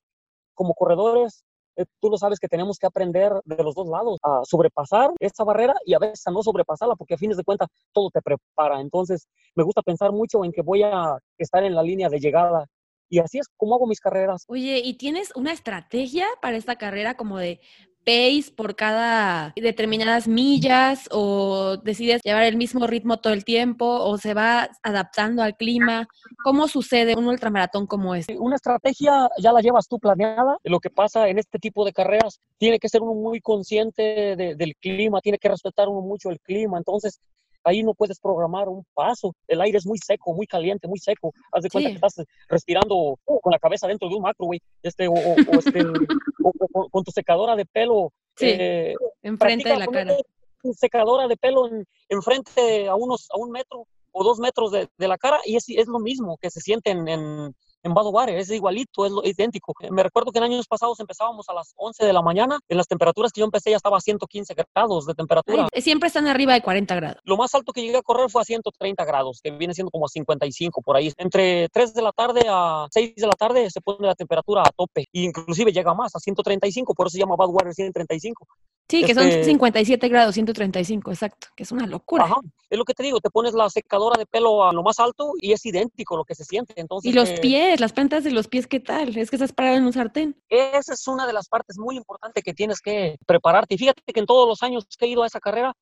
como 0.54 0.75
corredores, 0.75 1.44
eh, 1.76 1.85
tú 2.00 2.11
lo 2.11 2.16
sabes 2.16 2.38
que 2.38 2.49
tenemos 2.49 2.78
que 2.78 2.87
aprender 2.87 3.32
de 3.44 3.62
los 3.62 3.75
dos 3.75 3.88
lados 3.88 4.18
a 4.23 4.42
sobrepasar 4.44 5.11
esta 5.18 5.44
barrera 5.44 5.75
y 5.85 5.94
a 5.94 5.99
veces 5.99 6.25
a 6.26 6.30
no 6.30 6.42
sobrepasarla 6.42 6.94
porque 6.94 7.14
a 7.14 7.18
fines 7.18 7.37
de 7.37 7.44
cuentas 7.44 7.68
todo 7.92 8.11
te 8.11 8.23
prepara. 8.23 8.80
Entonces 8.80 9.26
me 9.56 9.64
gusta 9.64 9.82
pensar 9.82 10.12
mucho 10.12 10.44
en 10.44 10.52
que 10.52 10.62
voy 10.62 10.82
a 10.85 11.18
estar 11.38 11.64
en 11.64 11.75
la 11.75 11.82
línea 11.82 12.09
de 12.09 12.20
llegada 12.20 12.66
y 13.11 13.19
así 13.19 13.38
es 13.38 13.49
como 13.57 13.75
hago 13.75 13.87
mis 13.87 14.00
carreras. 14.00 14.45
Oye, 14.49 14.81
¿y 14.83 14.95
tienes 14.95 15.33
una 15.35 15.52
estrategia 15.52 16.26
para 16.40 16.57
esta 16.57 16.76
carrera 16.76 17.17
como 17.17 17.38
de 17.38 17.61
pace 18.05 18.50
por 18.57 18.76
cada 18.76 19.52
determinadas 19.57 20.26
millas 20.26 21.09
o 21.11 21.76
decides 21.79 22.23
llevar 22.25 22.45
el 22.45 22.57
mismo 22.57 22.87
ritmo 22.87 23.19
todo 23.19 23.33
el 23.33 23.45
tiempo 23.45 23.85
o 23.85 24.17
se 24.17 24.33
va 24.33 24.71
adaptando 24.83 25.43
al 25.43 25.57
clima? 25.57 26.07
¿Cómo 26.45 26.69
sucede 26.69 27.17
un 27.17 27.26
ultramaratón 27.26 27.87
como 27.87 28.14
este? 28.14 28.38
Una 28.38 28.57
estrategia 28.57 29.29
ya 29.38 29.52
la 29.52 29.61
llevas 29.61 29.88
tú 29.88 29.99
planeada. 29.99 30.57
Lo 30.62 30.81
que 30.81 30.90
pasa 30.90 31.29
en 31.29 31.38
este 31.38 31.59
tipo 31.59 31.85
de 31.85 31.93
carreras 31.93 32.40
tiene 32.59 32.79
que 32.79 32.88
ser 32.88 33.02
uno 33.02 33.14
muy 33.14 33.40
consciente 33.40 34.37
del 34.37 34.76
clima, 34.76 35.21
tiene 35.21 35.38
que 35.38 35.49
respetar 35.49 35.88
uno 35.88 36.00
mucho 36.00 36.31
el 36.31 36.40
clima. 36.40 36.79
Entonces, 36.79 37.21
ahí 37.64 37.83
no 37.83 37.95
puedes 37.95 38.19
programar 38.19 38.69
un 38.69 38.85
paso. 38.95 39.35
El 39.47 39.61
aire 39.61 39.79
es 39.79 39.87
muy 39.87 39.99
seco, 39.99 40.35
muy 40.35 40.47
caliente, 40.47 40.88
muy 40.88 40.99
seco. 40.99 41.33
Haz 41.52 41.62
de 41.62 41.71
cuenta 41.71 41.90
que 41.90 41.97
estás 41.97 42.26
respirando 42.49 43.19
uh, 43.25 43.40
con 43.40 43.50
la 43.50 43.59
cabeza 43.59 43.87
dentro 43.87 44.09
de 44.09 44.14
un 44.14 44.23
macro, 44.23 44.47
güey. 44.47 44.61
Este, 44.83 45.09
o, 45.09 45.14
este, 45.14 45.85
con 46.90 47.05
tu 47.05 47.11
secadora 47.11 47.57
de 47.57 47.67
pelo. 47.67 48.12
Sí, 48.37 48.47
eh, 48.49 48.95
enfrente 49.23 49.69
de 49.69 49.79
la 49.79 49.87
cara. 49.87 50.17
Tu 50.62 50.75
secadora 50.75 51.26
de 51.26 51.37
pelo 51.37 51.71
enfrente 52.09 52.88
a, 52.88 52.95
unos, 52.95 53.29
a 53.31 53.38
un 53.38 53.50
metro 53.50 53.87
o 54.12 54.25
dos 54.25 54.38
metros 54.38 54.73
de, 54.73 54.88
de 54.99 55.09
la 55.09 55.17
cara 55.17 55.38
y 55.45 55.57
es, 55.57 55.64
es, 55.69 55.87
lo 55.87 55.99
mismo 55.99 56.37
que 56.38 56.50
se 56.50 56.61
siente 56.61 56.90
en, 56.90 57.09
en, 57.09 57.55
en 57.82 57.94
Badwater, 57.94 58.37
es 58.37 58.50
igualito, 58.50 59.06
es, 59.06 59.12
lo, 59.12 59.25
idéntico. 59.25 59.75
Me 59.90 60.02
recuerdo 60.02 60.32
que 60.32 60.38
en 60.38 60.44
años 60.44 60.66
pasados 60.66 61.00
empezábamos 61.00 61.49
a 61.49 61.54
las 61.54 61.72
11 61.76 62.04
de 62.04 62.12
la 62.12 62.22
mañana, 62.22 62.58
en 62.68 62.76
las 62.76 62.87
temperaturas 62.87 63.32
que 63.32 63.40
yo 63.40 63.44
empecé 63.44 63.70
ya 63.70 63.76
estaba 63.76 63.96
a 63.96 64.00
115 64.00 64.54
grados 64.75 65.06
de 65.06 65.14
temperatura. 65.14 65.68
siempre 65.76 66.08
están 66.08 66.26
arriba 66.26 66.54
de 66.54 66.62
40 66.62 66.94
grados. 66.94 67.20
Lo 67.25 67.37
más 67.37 67.54
alto 67.54 67.72
que 67.72 67.82
llegué 67.82 67.99
a 67.99 68.02
correr 68.02 68.30
fue 68.30 68.42
a 68.42 68.44
130 68.44 69.04
grados, 69.04 69.40
que 69.42 69.50
viene 69.50 69.75
siendo 69.75 69.90
como 69.90 70.06
a 70.06 70.08
55 70.08 70.82
por 70.82 70.96
ahí. 70.96 71.12
Entre 71.16 71.68
3 71.68 71.94
de 71.94 72.02
la 72.02 72.12
tarde 72.12 72.42
a 72.49 72.87
6 72.90 73.14
de 73.16 73.26
la 73.26 73.32
tarde 73.32 73.70
se 73.70 73.80
pone 73.80 74.06
la 74.06 74.14
temperatura 74.14 74.62
a 74.62 74.70
tope, 74.76 75.02
e 75.12 75.22
inclusive 75.22 75.72
llega 75.72 75.94
más, 75.94 76.14
a 76.14 76.20
135, 76.20 76.94
por 76.94 77.06
eso 77.06 77.14
se 77.14 77.20
llama 77.20 77.37
Badwater 77.37 77.75
135. 77.75 78.46
Sí, 78.90 79.04
que 79.04 79.14
son 79.14 79.30
57 79.30 79.94
este 79.94 80.09
grados, 80.09 80.35
135, 80.35 81.12
exacto, 81.12 81.47
que 81.54 81.62
es 81.62 81.70
una 81.70 81.87
locura. 81.87 82.25
Ajá, 82.25 82.40
es 82.68 82.76
lo 82.76 82.85
que 82.85 82.92
te 82.92 83.04
digo, 83.04 83.20
te 83.20 83.30
pones 83.30 83.54
la 83.54 83.70
secadora 83.70 84.18
de 84.18 84.26
pelo 84.26 84.64
a 84.64 84.73
lo 84.73 84.82
más 84.82 84.99
alto 84.99 85.35
y 85.40 85.52
es 85.52 85.64
idéntico 85.64 86.16
lo 86.16 86.25
que 86.25 86.35
se 86.35 86.44
siente. 86.44 86.75
Entonces, 86.76 87.09
y 87.09 87.14
los 87.14 87.30
pies, 87.38 87.78
las 87.78 87.92
plantas 87.92 88.25
de 88.25 88.32
los 88.32 88.49
pies, 88.49 88.66
¿qué 88.66 88.80
tal? 88.80 89.16
Es 89.16 89.30
que 89.30 89.37
estás 89.37 89.52
parado 89.52 89.76
en 89.76 89.85
un 89.85 89.92
sartén. 89.92 90.37
Esa 90.49 90.94
es 90.94 91.06
una 91.06 91.25
de 91.28 91.32
las 91.32 91.49
partes 91.49 91.78
muy 91.78 91.97
importantes 91.97 92.42
que 92.42 92.52
tienes 92.52 92.80
que 92.80 93.16
prepararte. 93.26 93.76
Y 93.76 93.78
fíjate 93.78 94.02
que 94.12 94.20
en 94.20 94.26
todos 94.26 94.49
los 94.49 94.61
años 94.62 94.87
que 94.99 95.04
he 95.04 95.09
ido 95.09 95.23
a 95.23 95.28
esa 95.28 95.38
carrera, 95.38 95.73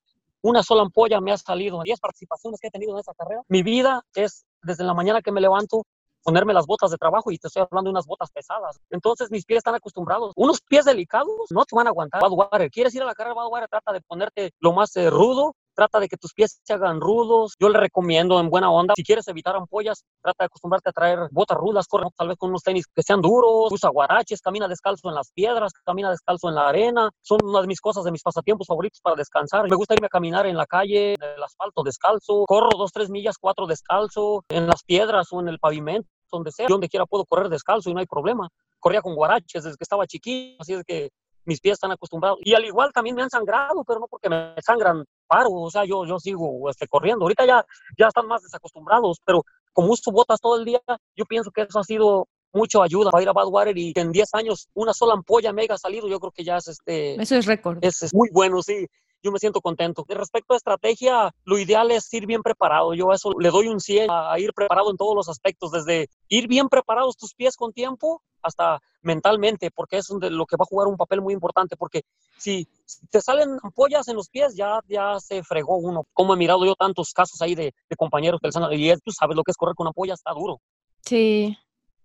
una 0.43 0.63
sola 0.63 0.83
ampolla 0.83 1.19
me 1.23 1.33
ha 1.33 1.39
salido. 1.39 1.79
En 1.79 1.85
10 1.85 2.01
participaciones 2.01 2.61
que 2.61 2.69
he 2.69 2.71
tenido 2.71 2.93
en 2.93 2.99
esa 2.99 3.15
carrera, 3.15 3.41
mi 3.49 3.63
vida 3.63 4.05
es 4.15 4.45
desde 4.63 4.85
la 4.85 4.93
mañana 4.93 5.23
que 5.23 5.33
me 5.33 5.41
levanto 5.41 5.87
ponerme 6.23 6.53
las 6.55 6.67
botas 6.67 6.91
de 6.91 6.97
trabajo 6.97 7.31
y 7.31 7.39
te 7.39 7.49
estoy 7.49 7.63
hablando 7.63 7.89
de 7.89 7.93
unas 7.93 8.07
botas 8.07 8.31
pesadas. 8.31 8.81
Entonces 8.91 9.31
mis 9.31 9.45
pies 9.45 9.59
están 9.59 9.75
acostumbrados. 9.75 10.33
Unos 10.37 10.61
pies 10.61 10.85
delicados 10.85 11.29
no 11.51 11.65
te 11.65 11.77
van 11.77 11.87
a 11.87 11.91
aguantar. 11.91 12.21
Badwater, 12.23 12.71
quieres 12.71 12.95
ir 12.95 13.03
a 13.03 13.07
la 13.07 13.15
carrera 13.15 13.35
Badwater, 13.35 13.69
trata 13.69 13.93
de 13.93 14.01
ponerte 14.03 14.53
lo 14.61 14.73
más 14.73 14.95
eh, 14.97 15.11
rudo, 15.11 15.55
trata 15.79 16.01
de 16.01 16.09
que 16.09 16.17
tus 16.17 16.35
pies 16.35 16.61
se 16.65 16.73
hagan 16.73 17.01
rudos. 17.01 17.55
Yo 17.61 17.69
le 17.69 17.79
recomiendo 17.79 18.41
en 18.41 18.51
buena 18.51 18.69
onda, 18.69 18.95
si 18.97 19.05
quieres 19.05 19.29
evitar 19.29 19.55
ampollas, 19.55 20.05
trata 20.21 20.43
de 20.43 20.47
acostumbrarte 20.47 20.91
a 20.91 20.93
traer 20.93 21.29
botas 21.31 21.57
rudas, 21.57 21.87
corre 21.87 22.09
tal 22.17 22.27
vez 22.27 22.37
con 22.37 22.51
unos 22.51 22.65
tenis 22.65 22.87
que 22.93 23.03
sean 23.05 23.21
duros, 23.21 23.71
usa 23.71 23.89
guaraches, 23.89 24.41
camina 24.41 24.67
descalzo 24.67 25.09
en 25.09 25.15
las 25.15 25.31
piedras, 25.31 25.71
camina 25.85 26.11
descalzo 26.11 26.49
en 26.49 26.57
la 26.57 26.69
arena. 26.69 27.11
Son 27.23 27.39
una 27.45 27.61
de 27.61 27.69
mis 27.69 27.81
cosas, 27.81 28.03
de 28.03 28.11
mis 28.11 28.25
pasatiempos 28.25 28.67
favoritos 28.67 29.01
para 29.01 29.15
descansar. 29.15 29.71
Me 29.71 29.77
gusta 29.77 29.95
irme 29.95 30.07
a 30.07 30.11
caminar 30.11 30.47
en 30.47 30.57
la 30.57 30.67
calle, 30.67 31.15
en 31.15 31.23
el 31.23 31.43
asfalto 31.45 31.85
descalzo, 31.85 32.45
corro 32.49 32.71
dos, 32.77 32.91
tres 32.91 33.09
millas, 33.09 33.37
cuatro 33.41 33.69
descalzo, 33.69 34.45
en 34.49 34.67
las 34.67 34.83
piedras 34.83 35.29
o 35.31 35.41
en 35.41 35.47
el 35.47 35.61
pavimento 35.61 36.09
donde 36.33 36.51
sea, 36.51 36.67
donde 36.69 36.89
quiera 36.89 37.07
puedo 37.07 37.25
correr 37.25 37.49
descalzo 37.49 37.89
y 37.89 37.95
no 37.95 38.01
hay 38.01 38.07
problema. 38.07 38.49
Corría 38.81 39.01
con 39.01 39.15
guaraches 39.15 39.63
desde 39.63 39.77
que 39.77 39.85
estaba 39.85 40.07
chiquito, 40.07 40.61
así 40.61 40.75
es 40.75 40.85
que 40.85 41.11
mis 41.45 41.61
pies 41.61 41.75
están 41.75 41.93
acostumbrados. 41.93 42.39
Y 42.43 42.55
al 42.55 42.65
igual 42.65 42.93
también 42.93 43.17
me 43.17 43.23
han 43.23 43.31
sangrado, 43.31 43.85
pero 43.85 44.01
no 44.01 44.07
porque 44.09 44.29
me 44.29 44.55
sangran 44.65 45.05
paro, 45.27 45.51
o 45.51 45.71
sea, 45.71 45.85
yo, 45.85 46.05
yo 46.07 46.19
sigo 46.19 46.69
este, 46.71 46.87
corriendo. 46.87 47.25
Ahorita 47.25 47.47
ya, 47.47 47.65
ya 47.99 48.09
están 48.09 48.27
más 48.27 48.43
desacostumbrados, 48.43 49.21
pero 49.25 49.45
como 49.73 49.93
uso 49.93 50.11
botas 50.11 50.41
todo 50.41 50.59
el 50.59 50.65
día, 50.65 50.81
yo 51.17 51.25
pienso 51.25 51.51
que 51.51 51.63
eso 51.63 51.79
ha 51.79 51.85
sido 51.85 52.29
mucho 52.53 52.83
ayuda 52.83 53.11
para 53.11 53.23
ir 53.23 53.29
a 53.29 53.33
Badwater 53.33 53.77
y 53.77 53.93
que 53.93 54.01
en 54.01 54.11
10 54.11 54.35
años 54.35 54.69
una 54.75 54.93
sola 54.93 55.15
ampolla 55.15 55.53
me 55.53 55.63
haya 55.63 55.77
salido, 55.77 56.09
yo 56.09 56.19
creo 56.19 56.33
que 56.33 56.45
ya 56.45 56.57
es 56.57 56.69
este... 56.69 57.21
Eso 57.21 57.37
es 57.37 57.47
récord. 57.47 57.79
Es, 57.83 58.03
es 58.03 58.15
muy 58.15 58.31
bueno, 58.33 58.63
sí 58.63 58.87
yo 59.23 59.33
me 59.33 59.39
siento 59.39 59.61
contento. 59.61 60.05
Respecto 60.09 60.55
a 60.55 60.57
estrategia, 60.57 61.35
lo 61.45 61.59
ideal 61.59 61.91
es 61.91 62.13
ir 62.13 62.27
bien 62.27 62.43
preparado. 62.43 62.95
Yo 62.95 63.11
a 63.11 63.15
eso 63.15 63.33
le 63.39 63.51
doy 63.51 63.69
un 63.69 63.81
100 63.81 64.11
a 64.11 64.39
ir 64.39 64.53
preparado 64.53 64.91
en 64.91 64.97
todos 64.97 65.15
los 65.15 65.29
aspectos, 65.29 65.73
desde 65.73 66.09
ir 66.29 66.49
bien 66.49 66.69
preparados 66.69 67.17
tus 67.17 67.35
pies 67.35 67.57
con 67.57 67.73
tiempo 67.73 68.23
hasta 68.43 68.81
mentalmente, 69.03 69.71
porque 69.71 69.99
es 69.99 70.09
lo 70.11 70.47
que 70.47 70.57
va 70.57 70.63
a 70.63 70.67
jugar 70.67 70.89
un 70.89 70.97
papel 70.97 71.21
muy 71.21 71.35
importante, 71.35 71.77
porque 71.77 72.03
si, 72.37 72.69
te 73.11 73.21
salen 73.21 73.59
ampollas 73.63 74.09
en 74.09 74.17
los 74.17 74.29
pies, 74.29 74.55
ya, 74.55 74.81
ya 74.89 75.19
se 75.19 75.43
fregó 75.43 75.77
uno. 75.77 76.07
Como 76.13 76.35
he 76.35 76.37
mirado 76.37 76.65
yo 76.65 76.75
tantos 76.75 77.13
casos 77.13 77.41
ahí 77.43 77.55
de, 77.55 77.75
compañeros 77.97 78.41
que 78.41 78.49
les 78.49 78.57
han, 78.57 78.73
y 78.73 78.93
tú 78.99 79.11
sabes 79.11 79.37
lo 79.37 79.43
que 79.43 79.51
es 79.51 79.57
correr 79.57 79.75
con 79.75 79.87
ampollas, 79.87 80.21
está 80.21 80.33
duro. 80.33 80.61
Sí, 81.03 81.57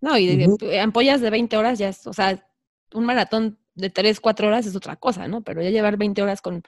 no, 0.02 0.18
y 0.18 0.36
de, 0.36 0.80
ampollas 0.80 1.22
de 1.22 1.30
20 1.30 1.58
horas 1.58 1.80
ya 1.80 1.90
es, 1.90 2.06
o 2.08 2.14
sea, 2.14 2.46
un 2.94 3.06
maratón 3.06 3.60
de 3.76 3.90
3, 3.90 4.20
4 4.20 4.48
horas 4.48 4.66
es 4.66 4.76
otra 4.76 4.96
cosa, 4.96 5.28
¿no? 5.28 5.42
Pero 5.42 5.62
ya 5.62 5.70
llevar 5.70 5.98
20 5.98 6.22
horas 6.22 6.42
con 6.42 6.64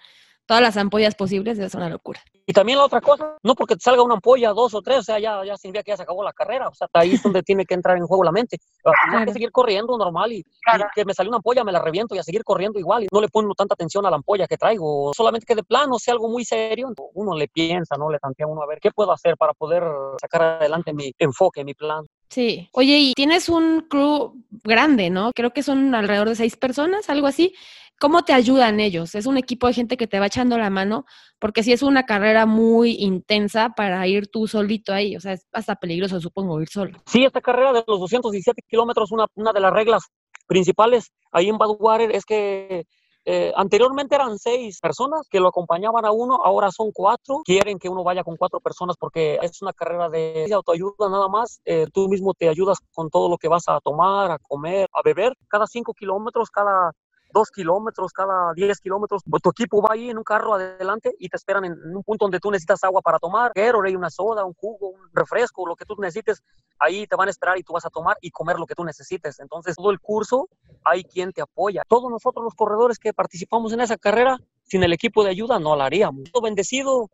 todas 0.45 0.61
las 0.61 0.77
ampollas 0.77 1.15
posibles 1.15 1.59
es 1.59 1.75
una 1.75 1.89
locura. 1.89 2.21
Y 2.47 2.53
también 2.53 2.77
la 2.77 2.85
otra 2.85 3.01
cosa, 3.01 3.37
no 3.41 3.55
porque 3.55 3.75
te 3.75 3.81
salga 3.81 4.03
una 4.03 4.13
ampolla, 4.13 4.53
dos 4.53 4.75
o 4.75 4.81
tres, 4.81 4.99
o 4.99 5.03
sea, 5.03 5.17
ya, 5.17 5.43
ya 5.43 5.57
significa 5.57 5.83
que 5.83 5.91
ya 5.91 5.97
se 5.97 6.03
acabó 6.03 6.23
la 6.23 6.31
carrera, 6.31 6.67
o 6.67 6.75
sea, 6.75 6.87
ahí 6.93 7.15
es 7.15 7.23
donde 7.23 7.41
tiene 7.43 7.65
que 7.65 7.73
entrar 7.73 7.97
en 7.97 8.05
juego 8.05 8.23
la 8.23 8.31
mente. 8.31 8.59
Hay 8.83 9.25
que 9.25 9.33
seguir 9.33 9.51
corriendo 9.51 9.97
normal 9.97 10.31
y, 10.31 10.45
que 10.93 11.05
me 11.05 11.13
salió 11.13 11.31
una 11.31 11.37
ampolla, 11.37 11.63
me 11.63 11.71
la 11.71 11.81
reviento 11.81 12.13
y 12.13 12.19
a 12.19 12.23
seguir 12.23 12.43
corriendo 12.43 12.79
igual 12.79 13.03
y 13.03 13.07
no 13.11 13.19
le 13.19 13.29
pongo 13.29 13.55
tanta 13.55 13.73
atención 13.73 14.05
a 14.05 14.11
la 14.11 14.17
ampolla 14.17 14.47
que 14.47 14.57
traigo, 14.57 15.11
solamente 15.15 15.45
que 15.45 15.55
de 15.55 15.63
plano 15.63 15.97
sea 15.97 16.13
algo 16.13 16.29
muy 16.29 16.45
serio, 16.45 16.93
uno 17.13 17.35
le 17.35 17.47
piensa, 17.47 17.95
¿no? 17.97 18.11
Le 18.11 18.19
tantea 18.19 18.45
uno 18.45 18.61
a 18.61 18.67
ver 18.67 18.79
qué 18.79 18.91
puedo 18.91 19.11
hacer 19.11 19.37
para 19.37 19.53
poder 19.53 19.83
sacar 20.21 20.41
adelante 20.43 20.93
mi 20.93 21.11
enfoque, 21.17 21.63
mi 21.63 21.73
plan. 21.73 22.05
Sí. 22.35 22.67
Oye, 22.73 22.99
y 22.99 23.13
tienes 23.13 23.47
un 23.47 23.85
crew 23.89 24.33
grande, 24.65 25.09
¿no? 25.09 25.31
Creo 25.33 25.51
que 25.51 25.63
son 25.63 25.95
alrededor 25.95 26.27
de 26.27 26.35
seis 26.35 26.57
personas, 26.57 27.09
algo 27.09 27.27
así. 27.27 27.53
¿Cómo 27.97 28.25
te 28.25 28.33
ayudan 28.33 28.81
ellos? 28.81 29.15
¿Es 29.15 29.25
un 29.25 29.37
equipo 29.37 29.67
de 29.67 29.73
gente 29.73 29.95
que 29.95 30.05
te 30.05 30.19
va 30.19 30.25
echando 30.25 30.57
la 30.57 30.69
mano? 30.69 31.05
Porque 31.39 31.63
si 31.63 31.71
es 31.71 31.81
una 31.81 32.05
carrera 32.05 32.45
muy 32.45 32.97
intensa 32.99 33.69
para 33.69 34.05
ir 34.05 34.27
tú 34.27 34.49
solito 34.49 34.91
ahí, 34.91 35.15
o 35.15 35.21
sea, 35.21 35.31
es 35.31 35.47
hasta 35.53 35.77
peligroso, 35.77 36.19
supongo, 36.19 36.61
ir 36.61 36.67
solo. 36.67 37.01
Sí, 37.05 37.23
esta 37.23 37.39
carrera 37.39 37.71
de 37.71 37.85
los 37.87 38.01
217 38.01 38.63
kilómetros, 38.67 39.13
una, 39.13 39.27
una 39.35 39.53
de 39.53 39.61
las 39.61 39.71
reglas 39.71 40.03
principales 40.45 41.13
ahí 41.31 41.47
en 41.47 41.57
Badwater 41.57 42.13
es 42.13 42.25
que 42.25 42.85
eh, 43.25 43.51
anteriormente 43.55 44.13
eran 44.13 44.37
seis 44.37 44.79
personas 44.79 45.27
que 45.29 45.39
lo 45.39 45.47
acompañaban 45.47 46.05
a 46.05 46.11
uno, 46.11 46.39
ahora 46.43 46.71
son 46.71 46.91
cuatro. 46.91 47.41
Quieren 47.43 47.79
que 47.79 47.89
uno 47.89 48.03
vaya 48.03 48.23
con 48.23 48.37
cuatro 48.37 48.59
personas 48.59 48.95
porque 48.97 49.39
es 49.41 49.61
una 49.61 49.73
carrera 49.73 50.09
de 50.09 50.47
autoayuda 50.53 51.09
nada 51.09 51.27
más. 51.27 51.59
Eh, 51.65 51.87
tú 51.91 52.07
mismo 52.07 52.33
te 52.33 52.47
ayudas 52.49 52.77
con 52.93 53.09
todo 53.09 53.27
lo 53.29 53.37
que 53.37 53.47
vas 53.47 53.63
a 53.67 53.79
tomar, 53.81 54.31
a 54.31 54.39
comer, 54.39 54.87
a 54.93 55.01
beber. 55.03 55.33
Cada 55.47 55.65
cinco 55.65 55.93
kilómetros, 55.93 56.51
cada 56.51 56.91
dos 57.35 57.51
kilómetros, 57.51 58.13
cada 58.13 58.53
diez 58.53 58.79
kilómetros, 58.79 59.21
pues, 59.29 59.43
tu 59.43 59.49
equipo 59.49 59.81
va 59.81 59.89
ahí 59.91 60.09
en 60.09 60.17
un 60.17 60.23
carro 60.23 60.53
adelante 60.53 61.13
y 61.19 61.27
te 61.27 61.35
esperan 61.35 61.65
en, 61.65 61.95
un 61.95 62.03
punto 62.03 62.25
donde 62.25 62.39
tú 62.39 62.49
necesitas 62.49 62.83
agua 62.83 63.01
para 63.01 63.19
tomar, 63.19 63.51
hay 63.55 63.95
una 63.95 64.09
soda, 64.09 64.45
un 64.45 64.53
jugo, 64.53 64.89
un 64.89 65.09
refresco, 65.13 65.67
lo 65.67 65.75
que 65.75 65.85
tú 65.85 65.95
necesites, 65.99 66.41
ahí 66.79 67.05
te 67.05 67.15
van 67.15 67.27
a 67.27 67.31
esperar 67.31 67.57
y 67.57 67.63
tú 67.63 67.73
vas 67.73 67.85
a 67.85 67.89
tomar 67.89 68.17
y 68.21 68.31
comer 68.31 68.57
lo 68.57 68.65
que 68.65 68.73
tú 68.73 68.85
necesites. 68.85 69.39
Entonces, 69.41 69.75
todo 69.75 69.91
el 69.91 69.99
curso 69.99 70.47
hay 70.85 71.03
quien 71.03 71.33
te 71.33 71.41
apoya. 71.41 71.83
Todos 71.87 72.09
nosotros 72.09 72.43
los 72.43 72.55
corredores 72.55 72.97
que 72.97 73.13
participamos 73.13 73.73
en 73.73 73.81
esa 73.81 73.97
carrera, 73.97 74.39
sin 74.63 74.83
el 74.83 74.93
equipo 74.93 75.23
de 75.23 75.31
ayuda 75.31 75.59
no 75.59 75.75
la 75.75 75.85
haríamos. 75.85 76.31
Bendecido 76.41 77.09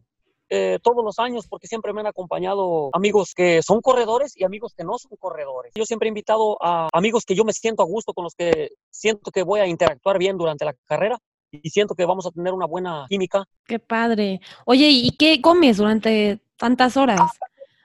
eh, 0.53 0.79
todos 0.83 1.01
los 1.03 1.17
años 1.17 1.47
porque 1.47 1.67
siempre 1.67 1.93
me 1.93 2.01
han 2.01 2.07
acompañado 2.07 2.89
amigos 2.91 3.33
que 3.33 3.61
son 3.63 3.79
corredores 3.79 4.33
y 4.35 4.43
amigos 4.43 4.73
que 4.75 4.83
no 4.83 4.97
son 4.97 5.11
corredores. 5.17 5.71
Yo 5.73 5.85
siempre 5.85 6.07
he 6.07 6.09
invitado 6.09 6.57
a 6.61 6.89
amigos 6.91 7.23
que 7.25 7.35
yo 7.35 7.45
me 7.45 7.53
siento 7.53 7.83
a 7.83 7.85
gusto, 7.85 8.13
con 8.13 8.25
los 8.25 8.35
que 8.35 8.71
siento 8.89 9.31
que 9.31 9.43
voy 9.43 9.61
a 9.61 9.67
interactuar 9.67 10.17
bien 10.17 10.37
durante 10.37 10.65
la 10.65 10.73
carrera 10.85 11.17
y 11.51 11.69
siento 11.69 11.95
que 11.95 12.05
vamos 12.05 12.25
a 12.25 12.31
tener 12.31 12.51
una 12.51 12.65
buena 12.65 13.05
química. 13.07 13.45
Qué 13.65 13.79
padre. 13.79 14.41
Oye, 14.65 14.89
¿y 14.89 15.11
qué 15.11 15.41
comes 15.41 15.77
durante 15.77 16.41
tantas 16.57 16.97
horas? 16.97 17.21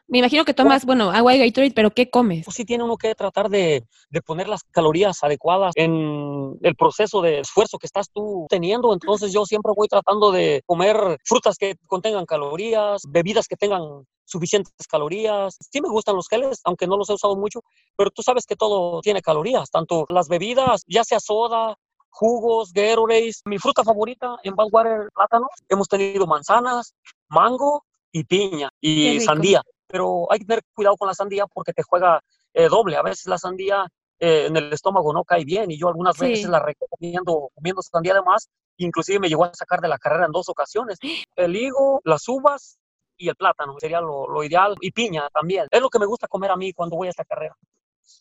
Me 0.09 0.19
imagino 0.19 0.45
que 0.45 0.55
tomas, 0.55 0.85
bueno, 0.85 1.11
agua 1.11 1.35
y 1.35 1.39
Gatorade, 1.39 1.73
pero 1.75 1.91
¿qué 1.91 2.09
comes? 2.09 2.45
Pues 2.45 2.57
sí 2.57 2.65
tiene 2.65 2.85
uno 2.85 2.97
que 2.97 3.17
tratar 3.17 3.49
de, 3.49 3.85
de, 4.09 4.23
poner 4.23 4.47
las 4.47 4.63
calorías 4.63 5.25
adecuadas 5.25 5.73
en 5.75 6.57
el 6.63 6.77
proceso 6.77 7.21
de 7.23 7.41
esfuerzo 7.41 7.79
que 7.79 7.87
estás 7.87 8.11
tú 8.13 8.47
teniendo. 8.49 8.93
Entonces 8.93 9.33
yo 9.33 9.45
siempre 9.45 9.73
voy 9.77 9.89
tratando 9.89 10.31
de 10.31 10.63
comer 10.65 11.19
frutas 11.25 11.57
que 11.57 11.75
contengan 11.89 12.25
calorías, 12.25 13.03
bebidas 13.09 13.49
que 13.49 13.57
tengan 13.57 13.83
suficientes 14.25 14.87
calorías. 14.89 15.57
Sí 15.73 15.81
me 15.81 15.89
gustan 15.89 16.15
los 16.15 16.29
geles, 16.29 16.61
aunque 16.63 16.87
no 16.87 16.97
los 16.97 17.11
he 17.11 17.15
usado 17.15 17.35
mucho, 17.35 17.63
pero 17.97 18.11
tú 18.11 18.23
sabes 18.23 18.47
que 18.47 18.55
todo 18.55 19.01
tiene 19.01 19.23
calorías, 19.23 19.71
tanto 19.71 20.07
las 20.09 20.29
bebidas, 20.29 20.85
ya 20.87 21.03
sea 21.03 21.19
soda, 21.19 21.75
jugos, 22.11 22.73
Gatorades. 22.73 23.43
Mi 23.45 23.59
fruta 23.59 23.83
favorita 23.83 24.37
en 24.45 24.55
Badwater, 24.55 25.09
plátano. 25.13 25.49
Hemos 25.69 25.89
tenido 25.89 26.29
manzanas, 26.29 26.95
mango 27.29 27.85
y 28.13 28.23
piña 28.23 28.69
y 28.81 29.19
sandía 29.19 29.63
pero 29.87 30.31
hay 30.31 30.40
que 30.40 30.45
tener 30.45 30.62
cuidado 30.75 30.97
con 30.97 31.09
la 31.09 31.14
sandía 31.14 31.47
porque 31.47 31.73
te 31.73 31.83
juega 31.83 32.21
eh, 32.55 32.69
doble. 32.69 32.97
A 32.97 33.02
veces 33.02 33.26
la 33.26 33.38
sandía 33.38 33.87
eh, 34.19 34.47
en 34.47 34.57
el 34.57 34.73
estómago 34.73 35.12
no 35.12 35.25
cae 35.25 35.45
bien 35.45 35.71
y 35.71 35.78
yo 35.78 35.88
algunas 35.88 36.19
veces 36.19 36.49
la 36.49 36.59
recomiendo 36.59 37.50
comiendo 37.55 37.83
sandía 37.83 38.12
además, 38.12 38.49
inclusive 38.78 39.21
me 39.21 39.28
llegó 39.28 39.45
a 39.45 39.55
sacar 39.55 39.81
de 39.81 39.88
la 39.88 39.99
carrera 39.99 40.26
en 40.26 40.33
dos 40.33 40.49
ocasiones. 40.49 40.99
El 41.37 41.57
higo, 41.57 42.00
las 42.05 42.26
uvas 42.28 42.78
y 43.19 43.28
el 43.28 43.37
plátano 43.37 43.75
sería 43.78 44.00
lo, 44.00 44.28
lo 44.28 44.45
ideal 44.45 44.75
y 44.81 44.90
piña 44.90 45.28
también. 45.33 45.66
Es 45.71 45.81
lo 45.81 45.88
que 45.88 45.99
me 45.99 46.07
gusta 46.07 46.28
comer 46.28 46.50
a 46.50 46.57
mí 46.57 46.73
cuando 46.73 46.97
voy 46.97 47.07
a 47.09 47.11
esta 47.11 47.25
carrera. 47.25 47.57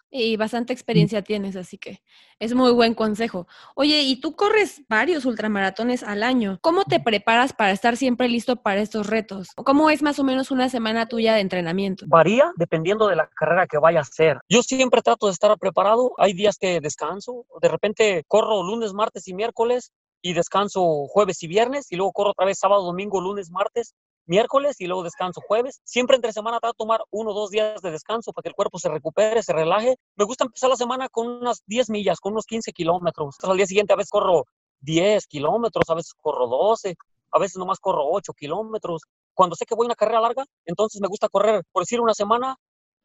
Y 0.10 0.38
bastante 0.38 0.74
mm. 0.74 0.76
experiencia 0.76 1.22
tienes, 1.22 1.56
así 1.56 1.78
que 1.78 2.02
es 2.40 2.54
muy 2.54 2.72
buen 2.72 2.94
consejo. 2.94 3.48
Oye, 3.76 4.02
y 4.04 4.20
tú 4.20 4.36
corres 4.36 4.84
varios 4.90 5.26
ultramaratones 5.26 6.04
al 6.04 6.24
año. 6.24 6.60
¿Cómo 6.62 6.84
te 6.84 7.00
preparas 7.00 7.54
para 7.54 7.72
estar 7.72 7.98
siempre 7.98 8.28
listo 8.28 8.58
para 8.58 8.82
estos 8.82 9.08
retos? 9.08 9.50
¿Cómo 9.56 9.90
es 9.90 10.02
más 10.02 10.20
o 10.20 10.24
menos 10.24 10.52
una 10.52 10.70
semana 10.70 11.08
tuya 11.08 11.34
de 11.34 11.42
entrenamiento? 11.42 12.06
Varía 12.08 12.52
dependiendo 12.56 13.08
de 13.08 13.16
la 13.16 13.28
carrera 13.28 13.68
que 13.68 13.78
vaya 13.78 14.00
a 14.00 14.04
hacer. 14.04 14.40
Yo 14.50 14.64
siempre 14.64 15.02
trato 15.02 15.28
de 15.28 15.34
estar 15.34 15.56
preparado. 15.58 16.14
Hay 16.18 16.34
días 16.34 16.58
que 16.58 16.80
descanso. 16.82 17.46
De 17.62 17.70
repente 17.70 18.24
corro 18.28 18.64
lunes, 18.64 18.94
martes 18.94 19.28
y 19.28 19.34
miércoles 19.34 19.92
y 20.22 20.34
descanso 20.34 21.06
jueves 21.08 21.44
y 21.44 21.48
viernes 21.48 21.92
y 21.92 21.98
luego 21.98 22.12
corro 22.12 22.32
otra 22.32 22.46
vez 22.46 22.58
sábado, 22.58 22.84
domingo, 22.84 23.22
lunes, 23.22 23.52
martes 23.52 23.94
miércoles 24.26 24.76
y 24.80 24.88
luego 24.88 25.04
descanso 25.04 25.42
jueves. 25.48 25.82
Siempre 25.84 26.16
entre 26.16 26.34
semana 26.34 26.60
trato 26.60 26.74
de 26.74 26.78
tomar 26.78 27.02
uno 27.12 27.32
o 27.32 27.34
dos 27.34 27.50
días 27.50 27.82
de 27.82 27.92
descanso 27.92 28.34
para 28.34 28.44
que 28.44 28.50
el 28.50 28.56
cuerpo 28.56 28.80
se 28.80 28.90
recupere, 28.90 29.44
se 29.44 29.54
relaje. 29.54 29.96
Me 30.16 30.26
gusta 30.26 30.46
empezar 30.46 30.70
la 30.70 30.76
semana 30.76 31.10
con 31.10 31.28
unas 31.28 31.64
10 31.68 31.90
millas, 31.90 32.20
con 32.20 32.34
unos 32.34 32.46
15 32.46 32.72
kilómetros. 32.72 33.36
Al 33.44 33.58
día 33.58 33.66
siguiente 33.66 33.94
a 33.94 33.96
veces 33.96 34.10
corro 34.10 34.46
10 34.82 35.28
kilómetros, 35.28 35.90
a 35.90 35.96
veces 35.96 36.14
corro 36.22 36.48
12, 36.48 36.96
a 37.32 37.40
veces 37.40 37.58
nomás 37.58 37.80
corro 37.80 38.06
8 38.10 38.34
kilómetros. 38.34 39.02
Cuando 39.34 39.56
sé 39.56 39.66
que 39.66 39.76
voy 39.76 39.86
a 39.86 39.88
una 39.88 39.96
carrera 39.96 40.22
larga, 40.22 40.46
entonces 40.66 41.02
me 41.02 41.08
gusta 41.08 41.28
correr, 41.30 41.64
por 41.72 41.84
decir 41.84 42.00
una 42.00 42.14
semana, 42.14 42.56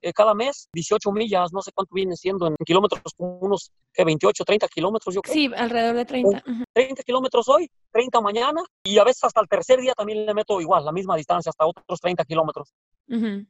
eh, 0.03 0.13
cada 0.13 0.35
mes 0.35 0.69
18 0.73 1.13
millas, 1.13 1.53
no 1.53 1.61
sé 1.63 1.73
cuánto 1.75 1.95
viene 1.95 2.17
siendo 2.17 2.47
en 2.47 2.55
kilómetros, 2.65 3.03
unos 3.19 3.71
que 3.93 4.05
28, 4.05 4.45
30 4.45 4.69
kilómetros, 4.69 5.15
yo 5.15 5.21
creo. 5.21 5.35
Sí, 5.35 5.51
alrededor 5.55 5.97
de 5.97 6.05
30. 6.05 6.43
30 6.73 7.03
kilómetros 7.03 7.49
hoy, 7.49 7.71
30 7.93 8.21
mañana, 8.21 8.63
y 8.83 8.99
a 8.99 9.05
veces 9.05 9.25
hasta 9.25 9.41
el 9.41 9.49
tercer 9.49 9.81
día 9.81 9.93
también 9.95 10.25
le 10.25 10.35
meto 10.35 10.61
igual, 10.61 10.85
la 10.85 10.93
misma 10.93 11.17
distancia, 11.17 11.51
hasta 11.51 11.67
otros 11.67 12.01
30 12.01 12.25
kilómetros. 12.25 12.73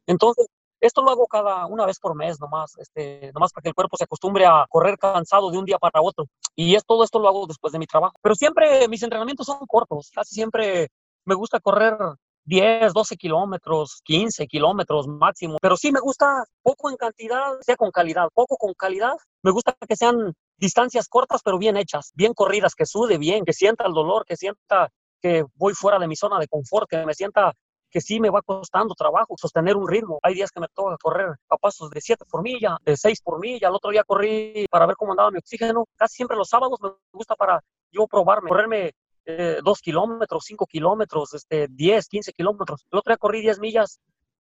Entonces, 0.07 0.47
esto 0.81 1.03
lo 1.03 1.11
hago 1.11 1.27
cada 1.27 1.67
una 1.67 1.85
vez 1.85 1.99
por 2.01 2.17
mes 2.17 2.41
nomás, 2.41 2.77
este, 2.79 3.31
nomás 3.35 3.53
para 3.53 3.63
que 3.63 3.69
el 3.69 3.75
cuerpo 3.75 3.97
se 3.99 4.05
acostumbre 4.05 4.47
a 4.47 4.65
correr 4.69 4.97
cansado 4.97 5.51
de 5.51 5.59
un 5.59 5.67
día 5.67 5.79
para 5.79 6.01
otro. 6.01 6.25
Y 6.57 6.75
es, 6.75 6.85
todo 6.87 7.05
esto 7.05 7.19
lo 7.19 7.29
hago 7.29 7.47
después 7.47 7.73
de 7.73 7.79
mi 7.79 7.87
trabajo. 7.87 8.17
Pero 8.23 8.35
siempre 8.35 8.89
mis 8.89 9.03
entrenamientos 9.03 9.47
son 9.47 9.59
cortos, 9.67 10.11
casi 10.15 10.35
siempre 10.35 10.89
me 11.27 11.35
gusta 11.35 11.61
correr 11.61 11.97
10, 12.45 12.93
12 12.93 13.17
kilómetros, 13.17 14.01
15 14.05 14.47
kilómetros 14.47 15.07
máximo. 15.07 15.59
Pero 15.61 15.77
sí 15.77 15.93
me 15.93 16.01
gusta 16.01 16.45
poco 16.63 16.91
en 16.91 16.97
cantidad, 16.97 17.59
sea 17.61 17.77
con 17.77 17.91
calidad, 17.91 18.29
poco 18.35 18.57
con 18.57 18.75
calidad. 18.75 19.15
Me 19.43 19.51
gusta 19.51 19.77
que 19.87 19.97
sean 19.97 20.35
distancias 20.57 21.09
cortas 21.09 21.43
pero 21.45 21.59
bien 21.59 21.77
hechas, 21.77 22.13
bien 22.15 22.35
corridas, 22.35 22.75
que 22.75 22.87
sude 22.87 23.19
bien, 23.19 23.45
que 23.45 23.53
sienta 23.53 23.87
el 23.87 23.93
dolor, 23.93 24.25
que 24.27 24.37
sienta 24.37 24.91
que 25.21 25.45
voy 25.55 25.75
fuera 25.75 25.99
de 25.99 26.09
mi 26.09 26.17
zona 26.17 26.39
de 26.39 26.49
confort, 26.49 26.89
que 26.89 27.05
me 27.05 27.15
sienta 27.15 27.53
que 27.91 28.01
sí 28.01 28.21
me 28.21 28.31
va 28.31 28.41
costando 28.43 28.95
trabajo 28.95 29.35
sostener 29.37 29.77
un 29.77 29.89
ritmo. 29.89 30.21
Hay 30.23 30.35
días 30.35 30.51
que 30.51 30.61
me 30.61 30.69
toca 30.69 30.97
correr 31.03 31.35
a 31.49 31.57
pasos 31.57 31.91
de 31.91 32.01
7 32.01 32.25
por 32.31 32.43
milla, 32.43 32.77
de 32.85 32.97
6 32.97 33.21
por 33.23 33.41
milla. 33.41 33.69
El 33.69 33.75
otro 33.75 33.91
día 33.91 34.05
corrí 34.05 34.67
para 34.71 34.87
ver 34.87 34.97
cómo 34.97 35.13
andaba 35.13 35.31
mi 35.31 35.39
oxígeno. 35.39 35.87
Casi 35.97 36.17
siempre 36.17 36.37
los 36.37 36.49
sábados 36.49 36.79
me 36.81 36.91
gusta 37.13 37.35
para 37.35 37.61
yo 37.91 38.07
probarme, 38.07 38.49
correrme 38.49 38.93
eh, 39.39 39.59
dos 39.65 39.81
kilómetros, 39.81 40.45
cinco 40.47 40.67
kilómetros, 40.67 41.35
este, 41.35 41.69
10, 41.69 42.09
15 42.09 42.33
kilómetros. 42.33 42.87
El 42.91 42.99
otro 42.99 43.11
día 43.13 43.17
corrí 43.17 43.41
10 43.41 43.61
millas. 43.61 44.01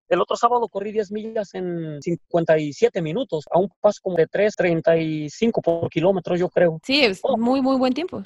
El 0.10 0.22
otro 0.22 0.38
sábado 0.38 0.70
corrí 0.70 0.92
10 0.92 1.12
millas 1.12 1.54
en 1.54 2.02
57 2.02 3.02
minutos, 3.02 3.44
a 3.52 3.60
un 3.60 3.70
paso 3.82 4.00
como 4.02 4.16
de 4.16 4.28
3.35 4.28 5.62
por 5.62 5.90
kilómetro, 5.90 6.36
yo 6.38 6.48
creo. 6.48 6.80
Sí, 6.84 7.04
es 7.04 7.20
oh. 7.24 7.38
muy, 7.38 7.62
muy 7.62 7.78
buen 7.78 7.94
tiempo. 7.94 8.24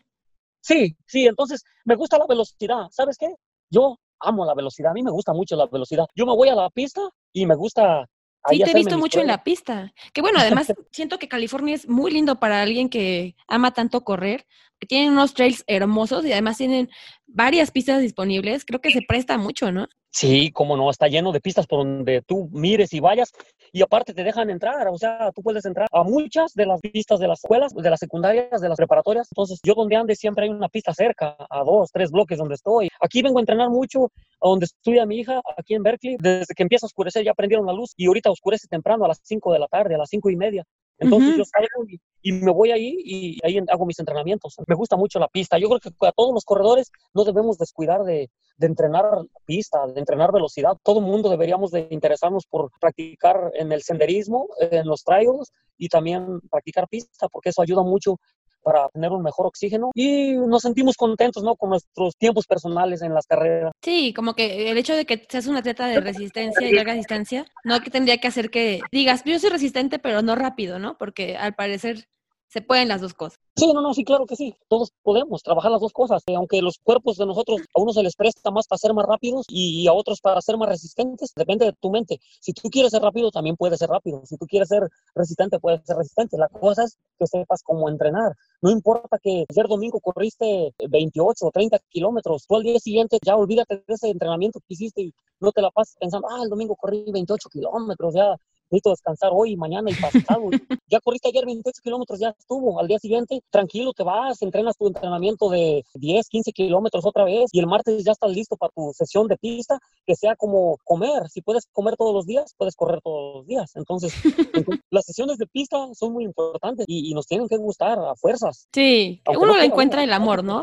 Sí, 0.62 0.96
sí, 1.08 1.26
entonces 1.26 1.64
me 1.86 1.96
gusta 1.96 2.20
la 2.20 2.28
velocidad. 2.28 2.88
¿Sabes 2.92 3.18
qué? 3.18 3.34
Yo 3.70 3.98
amo 4.20 4.46
la 4.46 4.54
velocidad. 4.54 4.92
A 4.92 4.94
mí 4.94 5.02
me 5.02 5.12
gusta 5.12 5.34
mucho 5.34 5.56
la 5.56 5.66
velocidad. 5.66 6.06
Yo 6.16 6.26
me 6.28 6.36
voy 6.36 6.50
a 6.50 6.56
la 6.56 6.70
pista 6.70 7.02
y 7.34 7.48
me 7.48 7.56
gusta 7.56 8.08
Sí, 8.50 8.60
te 8.60 8.72
he 8.72 8.74
visto 8.74 8.98
mucho 8.98 9.22
en 9.22 9.28
la 9.28 9.44
pista. 9.44 9.94
Que 10.14 10.22
bueno, 10.22 10.40
además 10.40 10.72
siento 10.92 11.20
que 11.20 11.28
California 11.28 11.76
es 11.76 11.88
muy 11.88 12.12
lindo 12.12 12.40
para 12.40 12.62
alguien 12.62 12.90
que 12.90 13.36
ama 13.48 13.72
tanto 13.72 14.04
correr, 14.04 14.46
tienen 14.88 15.12
unos 15.12 15.34
trails 15.34 15.64
hermosos 15.68 16.26
y 16.26 16.32
además 16.32 16.58
tienen 16.58 16.90
varias 17.34 17.72
pistas 17.72 18.02
disponibles. 18.02 18.66
Creo 18.66 18.82
que 18.82 18.92
se 18.92 19.02
presta 19.02 19.38
mucho, 19.38 19.72
¿no? 19.72 19.88
Sí, 20.14 20.52
cómo 20.52 20.76
no, 20.76 20.90
está 20.90 21.08
lleno 21.08 21.32
de 21.32 21.40
pistas 21.40 21.68
por 21.68 21.80
donde 21.86 22.22
tú 22.22 22.50
mires 22.52 22.92
y 22.94 23.00
vayas 23.00 23.32
y 23.72 23.82
aparte 23.82 24.14
te 24.14 24.26
dejan 24.26 24.50
entrar, 24.50 24.86
o 24.90 24.98
sea, 24.98 25.32
tú 25.34 25.42
puedes 25.42 25.64
entrar 25.64 25.88
a 25.90 26.04
muchas 26.04 26.54
de 26.54 26.66
las 26.66 26.82
pistas 26.82 27.20
de 27.20 27.30
las 27.30 27.40
escuelas, 27.40 27.74
de 27.74 27.90
las 27.90 28.00
secundarias, 28.00 28.60
de 28.60 28.68
las 28.68 28.76
preparatorias. 28.76 29.30
Entonces, 29.32 29.62
yo 29.64 29.74
donde 29.74 29.96
ande 29.96 30.16
siempre 30.16 30.44
hay 30.44 30.50
una 30.50 30.68
pista 30.68 30.94
cerca, 30.94 31.38
a 31.50 31.64
dos, 31.64 31.90
tres 31.94 32.12
bloques 32.12 32.38
donde 32.38 32.56
estoy. 32.56 32.90
Aquí 33.00 33.22
vengo 33.22 33.40
a 33.40 33.42
entrenar 33.42 33.70
mucho, 33.70 34.12
a 34.42 34.50
donde 34.50 34.66
estudia 34.66 35.06
mi 35.06 35.20
hija, 35.20 35.42
aquí 35.58 35.76
en 35.76 35.84
Berkeley. 35.84 36.18
Desde 36.20 36.54
que 36.54 36.64
empieza 36.64 36.86
a 36.86 36.88
oscurecer 36.88 37.24
ya 37.24 37.34
prendieron 37.34 37.66
la 37.66 37.74
luz 37.74 37.94
y 37.96 38.08
ahorita 38.08 38.30
oscurece 38.30 38.68
temprano 38.68 39.06
a 39.06 39.08
las 39.08 39.22
cinco 39.24 39.54
de 39.54 39.60
la 39.60 39.68
tarde, 39.68 39.96
a 39.96 39.98
las 39.98 40.10
cinco 40.10 40.30
y 40.30 40.36
media. 40.36 40.66
Entonces 41.02 41.36
yo 41.36 41.44
salgo 41.46 41.90
y, 42.22 42.32
me 42.32 42.52
voy 42.52 42.72
ahí 42.72 42.96
y 43.04 43.40
ahí 43.44 43.60
hago 43.68 43.86
mis 43.88 44.00
entrenamientos. 44.00 44.56
Me 44.68 44.76
gusta 44.76 44.96
mucho 44.96 45.20
la 45.20 45.28
pista. 45.28 45.58
Yo 45.58 45.68
creo 45.68 45.80
que 45.80 46.08
a 46.08 46.12
todos 46.12 46.34
los 46.34 46.46
corredores 46.46 46.92
no 47.14 47.24
debemos 47.24 47.58
descuidar 47.58 48.04
de, 48.04 48.30
de 48.58 48.68
entrenar 48.68 49.06
pista, 49.46 49.88
de 49.88 50.00
entrenar 50.00 50.32
velocidad. 50.32 50.78
Todo 50.84 51.00
el 51.00 51.06
mundo 51.06 51.30
deberíamos 51.30 51.72
de 51.72 51.88
interesarnos 51.90 52.46
por 52.46 52.70
practicar 52.80 53.52
en 53.56 53.72
el 53.72 53.82
senderismo, 53.82 54.48
en 54.60 54.86
los 54.86 55.04
trails 55.04 55.52
y 55.78 55.90
también 55.90 56.40
practicar 56.52 56.88
pista, 56.88 57.28
porque 57.28 57.50
eso 57.50 57.64
ayuda 57.64 57.82
mucho 57.82 58.18
para 58.62 58.90
tener 58.90 59.12
un 59.12 59.24
mejor 59.24 59.48
oxígeno 59.48 59.92
y 59.94 60.34
nos 60.34 60.62
sentimos 60.62 60.96
contentos, 60.96 61.44
¿no? 61.44 61.56
Con 61.56 61.72
nuestros 61.72 62.16
tiempos 62.18 62.46
personales 62.46 63.02
en 63.02 63.14
las 63.14 63.26
carreras. 63.26 63.72
Sí, 63.82 64.14
como 64.14 64.34
que 64.34 64.70
el 64.70 64.78
hecho 64.78 64.96
de 64.96 65.06
que 65.06 65.26
seas 65.30 65.48
un 65.48 65.58
atleta 65.58 65.88
de 65.88 66.00
resistencia 66.00 66.68
y 66.68 66.74
larga 66.74 66.94
distancia, 66.94 67.46
no 67.64 67.82
que 67.82 67.90
tendría 67.90 68.18
que 68.18 68.28
hacer 68.28 68.50
que 68.50 68.82
digas, 68.92 69.24
yo 69.26 69.40
soy 69.40 69.50
resistente, 69.50 70.00
pero 70.00 70.22
no 70.22 70.36
rápido, 70.36 70.80
¿no? 70.80 70.98
Porque 70.98 71.38
al 71.38 71.54
parecer 71.56 72.08
se 72.52 72.62
pueden 72.62 72.90
las 72.90 73.00
dos 73.00 73.14
cosas. 73.14 73.40
Sí, 73.56 73.72
no, 73.74 73.80
no, 73.80 73.94
sí, 73.94 74.04
claro 74.04 74.26
que 74.26 74.36
sí. 74.36 74.54
Todos 74.68 74.92
podemos 75.04 75.42
trabajar 75.42 75.72
las 75.72 75.80
dos 75.80 75.94
cosas. 75.94 76.22
Eh, 76.28 76.36
aunque 76.36 76.62
los 76.62 76.80
cuerpos 76.80 77.16
de 77.16 77.26
nosotros, 77.26 77.62
a 77.74 77.80
unos 77.80 77.96
se 77.96 78.04
les 78.04 78.16
presta 78.18 78.52
más 78.52 78.68
para 78.68 78.78
ser 78.78 78.94
más 78.94 79.06
rápidos 79.06 79.46
y 79.48 79.88
a 79.88 79.94
otros 79.94 80.20
para 80.20 80.42
ser 80.42 80.58
más 80.58 80.68
resistentes, 80.68 81.32
depende 81.34 81.66
de 81.66 81.74
tu 81.74 81.90
mente. 81.90 82.20
Si 82.42 82.52
tú 82.52 82.70
quieres 82.70 82.92
ser 82.92 83.02
rápido, 83.02 83.32
también 83.32 83.56
puedes 83.56 83.80
ser 83.80 83.90
rápido. 83.90 84.22
Si 84.26 84.36
tú 84.36 84.48
quieres 84.48 84.68
ser 84.68 84.90
resistente, 85.16 85.60
puedes 85.60 85.82
ser 85.86 85.96
resistente. 85.96 86.38
La 86.38 86.50
cosa 86.50 86.84
es 86.84 86.98
que 87.18 87.26
sepas 87.26 87.64
cómo 87.64 87.88
entrenar. 87.88 88.34
No 88.62 88.70
importa 88.70 89.18
que 89.18 89.46
ayer 89.50 89.68
domingo 89.70 90.02
corriste 90.02 90.74
28 90.90 91.46
o 91.46 91.52
30 91.52 91.80
kilómetros, 91.88 92.46
tú 92.48 92.58
al 92.58 92.64
día 92.64 92.80
siguiente 92.80 93.18
ya 93.26 93.38
olvídate 93.38 93.76
de 93.88 93.94
ese 93.94 94.10
entrenamiento 94.10 94.60
que 94.60 94.74
hiciste 94.74 95.02
y 95.04 95.14
no 95.40 95.54
te 95.54 95.62
la 95.62 95.72
pases 95.72 95.96
pensando, 95.98 96.28
ah, 96.30 96.44
el 96.44 96.50
domingo 96.50 96.76
corrí 96.76 97.06
28 97.12 97.48
kilómetros, 97.50 98.14
ya 98.14 98.36
necesito 98.72 98.90
descansar 98.92 99.32
hoy, 99.34 99.56
mañana 99.58 99.92
y 99.92 99.96
pasado. 99.96 100.50
ya 100.90 101.00
corriste 101.02 101.30
ayer 101.30 101.46
28 101.46 101.82
kilómetros, 101.84 102.20
ya 102.20 102.30
estuvo. 102.30 102.80
Al 102.80 102.88
día 102.88 103.00
siguiente, 103.00 103.42
tranquilo, 103.50 103.94
te 103.94 104.04
vas, 104.04 104.42
entrenas 104.42 104.78
tu 104.78 104.88
entrenamiento 104.88 105.50
de 105.50 105.84
10, 105.96 106.28
15 106.30 106.52
kilómetros 106.54 107.06
otra 107.06 107.26
vez 107.26 107.50
y 107.52 107.60
el 107.60 107.68
martes 107.68 108.04
ya 108.04 108.14
estás 108.14 108.32
listo 108.32 108.56
para 108.56 108.72
tu 108.74 108.92
sesión 108.94 109.28
de 109.28 109.38
pista, 109.38 109.78
que 110.06 110.16
sea 110.16 110.36
como 110.36 110.78
comer. 110.84 111.30
Si 111.30 111.42
puedes 111.42 111.68
comer 111.72 111.96
todos 111.98 112.14
los 112.14 112.26
días, 112.26 112.54
puedes 112.58 112.76
correr 112.76 113.02
todos 113.04 113.36
los 113.36 113.48
días. 113.48 113.72
Entonces, 113.76 114.14
las 114.90 115.06
sesiones 115.06 115.38
de 115.38 115.48
pista 115.48 115.78
son 115.94 116.14
muy 116.14 116.24
importantes 116.24 116.86
y, 116.88 117.12
nos 117.12 117.28
tienen 117.28 117.50
que 117.50 117.58
gustar 117.58 118.00
a 118.00 118.16
fuerzas. 118.16 118.70
Sí, 118.74 119.22
uno 119.28 119.58
le 119.58 119.66
encuentra 119.66 120.02
el 120.04 120.14
amor, 120.14 120.46
¿no? 120.46 120.62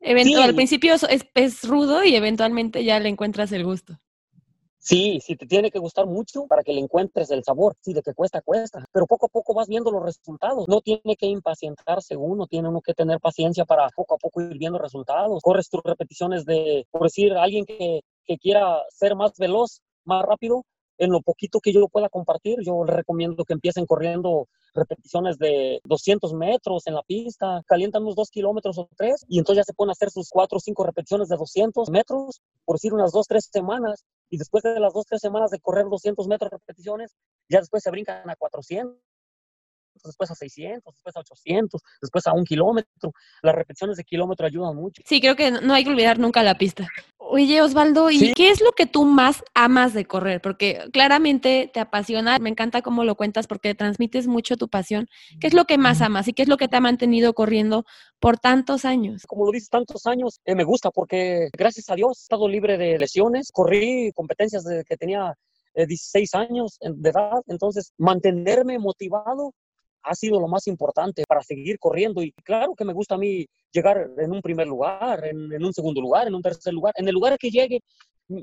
Al 0.00 0.54
principio 0.54 0.94
es, 0.94 1.04
es 1.34 1.64
rudo 1.64 2.04
y 2.04 2.14
eventualmente 2.14 2.84
ya 2.84 3.00
le 3.00 3.08
encuentras 3.08 3.50
el 3.50 3.64
gusto. 3.64 3.98
Sí, 4.88 5.20
sí, 5.20 5.36
te 5.36 5.44
tiene 5.44 5.70
que 5.70 5.78
gustar 5.78 6.06
mucho 6.06 6.46
para 6.46 6.62
que 6.62 6.72
le 6.72 6.80
encuentres 6.80 7.30
el 7.30 7.44
sabor. 7.44 7.76
Sí, 7.82 7.92
de 7.92 8.00
que 8.00 8.14
cuesta, 8.14 8.40
cuesta. 8.40 8.86
Pero 8.90 9.06
poco 9.06 9.26
a 9.26 9.28
poco 9.28 9.52
vas 9.52 9.68
viendo 9.68 9.90
los 9.90 10.02
resultados. 10.02 10.66
No 10.66 10.80
tiene 10.80 11.14
que 11.18 11.26
impacientarse 11.26 12.16
uno, 12.16 12.46
tiene 12.46 12.70
uno 12.70 12.80
que 12.80 12.94
tener 12.94 13.20
paciencia 13.20 13.66
para 13.66 13.86
poco 13.94 14.14
a 14.14 14.16
poco 14.16 14.40
ir 14.40 14.56
viendo 14.56 14.78
resultados. 14.78 15.42
Corres 15.42 15.68
tus 15.68 15.82
repeticiones 15.84 16.46
de, 16.46 16.86
por 16.90 17.02
decir, 17.02 17.34
alguien 17.34 17.66
que, 17.66 18.00
que 18.24 18.38
quiera 18.38 18.82
ser 18.88 19.14
más 19.14 19.32
veloz, 19.36 19.82
más 20.06 20.24
rápido, 20.24 20.64
en 20.96 21.10
lo 21.10 21.20
poquito 21.20 21.60
que 21.60 21.74
yo 21.74 21.86
pueda 21.88 22.08
compartir, 22.08 22.56
yo 22.64 22.82
les 22.86 22.96
recomiendo 22.96 23.44
que 23.44 23.52
empiecen 23.52 23.84
corriendo 23.84 24.48
repeticiones 24.78 25.38
de 25.38 25.80
200 25.84 26.32
metros 26.34 26.86
en 26.86 26.94
la 26.94 27.02
pista, 27.02 27.62
calientan 27.66 28.02
unos 28.02 28.16
2 28.16 28.30
kilómetros 28.30 28.78
o 28.78 28.88
3 28.96 29.26
y 29.28 29.38
entonces 29.38 29.62
ya 29.62 29.64
se 29.64 29.74
pueden 29.74 29.90
hacer 29.90 30.10
sus 30.10 30.28
4 30.30 30.56
o 30.56 30.60
5 30.60 30.84
repeticiones 30.84 31.28
de 31.28 31.36
200 31.36 31.90
metros, 31.90 32.40
por 32.64 32.76
decir 32.76 32.94
unas 32.94 33.12
2, 33.12 33.26
3 33.26 33.48
semanas. 33.52 34.04
Y 34.30 34.38
después 34.38 34.62
de 34.62 34.78
las 34.78 34.92
2, 34.92 35.04
3 35.06 35.20
semanas 35.20 35.50
de 35.50 35.58
correr 35.60 35.86
200 35.88 36.26
metros 36.28 36.50
repeticiones, 36.50 37.16
ya 37.48 37.60
después 37.60 37.82
se 37.82 37.90
brincan 37.90 38.28
a 38.28 38.36
400 38.36 38.98
después 40.04 40.30
a 40.30 40.34
600, 40.34 40.94
después 40.94 41.16
a 41.16 41.20
800, 41.20 41.82
después 42.00 42.26
a 42.26 42.32
un 42.32 42.44
kilómetro. 42.44 43.12
Las 43.42 43.54
repeticiones 43.54 43.96
de 43.96 44.04
kilómetro 44.04 44.46
ayudan 44.46 44.76
mucho. 44.76 45.02
Sí, 45.04 45.20
creo 45.20 45.36
que 45.36 45.50
no 45.50 45.74
hay 45.74 45.84
que 45.84 45.90
olvidar 45.90 46.18
nunca 46.18 46.42
la 46.42 46.56
pista. 46.56 46.86
Oye, 47.30 47.60
Osvaldo, 47.60 48.10
¿y 48.10 48.32
qué 48.32 48.48
es 48.48 48.62
lo 48.62 48.72
que 48.72 48.86
tú 48.86 49.04
más 49.04 49.44
amas 49.52 49.92
de 49.92 50.06
correr? 50.06 50.40
Porque 50.40 50.80
claramente 50.94 51.70
te 51.72 51.78
apasiona, 51.78 52.38
me 52.38 52.48
encanta 52.48 52.80
cómo 52.80 53.04
lo 53.04 53.16
cuentas 53.16 53.46
porque 53.46 53.74
transmites 53.74 54.26
mucho 54.26 54.56
tu 54.56 54.68
pasión. 54.68 55.08
¿Qué 55.38 55.46
es 55.46 55.52
lo 55.52 55.66
que 55.66 55.76
más 55.76 56.00
amas 56.00 56.26
y 56.28 56.32
qué 56.32 56.40
es 56.40 56.48
lo 56.48 56.56
que 56.56 56.68
te 56.68 56.78
ha 56.78 56.80
mantenido 56.80 57.34
corriendo 57.34 57.84
por 58.18 58.38
tantos 58.38 58.86
años? 58.86 59.26
Como 59.26 59.44
lo 59.44 59.52
dices, 59.52 59.68
tantos 59.68 60.06
años, 60.06 60.40
eh, 60.46 60.54
me 60.54 60.64
gusta 60.64 60.90
porque 60.90 61.50
gracias 61.52 61.90
a 61.90 61.96
Dios 61.96 62.18
he 62.18 62.22
estado 62.22 62.48
libre 62.48 62.78
de 62.78 62.98
lesiones, 62.98 63.52
corrí 63.52 64.10
competencias 64.14 64.64
desde 64.64 64.84
que 64.84 64.96
tenía 64.96 65.34
16 65.74 66.32
eh, 66.32 66.38
años 66.38 66.78
de 66.80 67.10
edad, 67.10 67.42
entonces 67.46 67.92
mantenerme 67.98 68.78
motivado 68.78 69.52
ha 70.02 70.14
sido 70.14 70.40
lo 70.40 70.48
más 70.48 70.66
importante 70.66 71.24
para 71.28 71.42
seguir 71.42 71.78
corriendo. 71.78 72.22
Y 72.22 72.32
claro 72.44 72.74
que 72.74 72.84
me 72.84 72.92
gusta 72.92 73.14
a 73.14 73.18
mí 73.18 73.46
llegar 73.72 74.10
en 74.18 74.32
un 74.32 74.40
primer 74.40 74.66
lugar, 74.66 75.24
en, 75.26 75.64
un 75.64 75.72
segundo 75.72 76.00
lugar, 76.00 76.28
en 76.28 76.34
un 76.34 76.42
tercer 76.42 76.72
lugar. 76.72 76.94
En 76.96 77.08
el 77.08 77.14
lugar 77.14 77.38
que 77.38 77.50
llegue, 77.50 77.80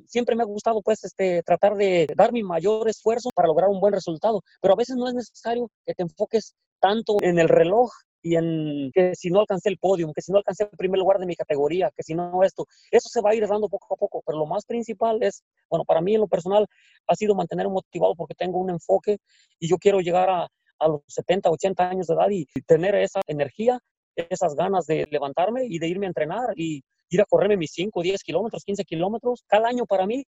siempre 0.07 0.35
me 0.35 0.43
ha 0.43 0.45
gustado 0.45 0.81
pues 0.81 1.03
este, 1.03 1.43
tratar 1.43 1.75
de 1.75 2.07
dar 2.15 2.31
mi 2.31 2.43
mayor 2.43 2.89
esfuerzo 2.89 3.29
para 3.33 3.47
lograr 3.47 3.69
un 3.69 3.79
buen 3.79 3.93
resultado. 3.93 4.41
Pero 4.61 4.73
a 4.73 4.77
veces 4.77 4.95
no 4.95 5.07
es 5.07 5.13
necesario 5.13 5.69
que 5.85 5.93
te 5.93 6.03
enfoques 6.03 6.55
tanto 6.79 7.17
en 7.21 7.39
el 7.39 7.49
reloj 7.49 7.89
y 8.21 8.35
en 8.37 8.91
que 8.91 9.13
si 9.13 9.29
no 9.29 9.39
alcancé 9.39 9.69
el 9.69 9.77
podio, 9.77 10.11
que 10.11 10.21
si 10.23 10.31
no 10.31 10.39
alcancé 10.39 10.63
el 10.63 10.77
primer 10.77 10.99
lugar 10.99 11.19
de 11.19 11.27
mi 11.27 11.35
categoría, 11.35 11.91
que 11.95 12.01
si 12.01 12.15
no 12.15 12.41
esto, 12.43 12.65
eso 12.89 13.07
se 13.07 13.21
va 13.21 13.29
a 13.29 13.35
ir 13.35 13.47
dando 13.47 13.69
poco 13.69 13.93
a 13.93 13.97
poco, 13.97 14.23
pero 14.25 14.39
lo 14.39 14.47
más 14.47 14.65
principal 14.65 15.21
es, 15.21 15.43
bueno, 15.69 15.85
para 15.85 16.01
mí 16.01 16.15
en 16.15 16.21
lo 16.21 16.27
personal 16.27 16.65
ha 17.05 17.15
sido 17.15 17.35
mantener 17.35 17.69
motivado 17.69 18.15
porque 18.15 18.33
tengo 18.33 18.57
un 18.57 18.71
enfoque 18.71 19.19
y 19.59 19.67
yo 19.67 19.77
quiero 19.77 19.99
llegar 19.99 20.31
a, 20.31 20.47
a 20.79 20.87
los 20.87 21.01
70, 21.07 21.49
80 21.49 21.89
años 21.89 22.07
de 22.07 22.13
edad 22.13 22.29
y 22.29 22.45
tener 22.65 22.95
esa 22.95 23.21
energía, 23.27 23.79
esas 24.15 24.55
ganas 24.55 24.85
de 24.85 25.07
levantarme 25.09 25.65
y 25.65 25.79
de 25.79 25.87
irme 25.87 26.05
a 26.05 26.09
entrenar 26.09 26.53
y 26.55 26.83
ir 27.09 27.21
a 27.21 27.25
correrme 27.25 27.57
mis 27.57 27.71
5, 27.71 28.01
10 28.01 28.23
kilómetros, 28.23 28.63
15 28.63 28.83
kilómetros. 28.83 29.43
Cada 29.47 29.67
año 29.67 29.85
para 29.85 30.05
mí 30.05 30.23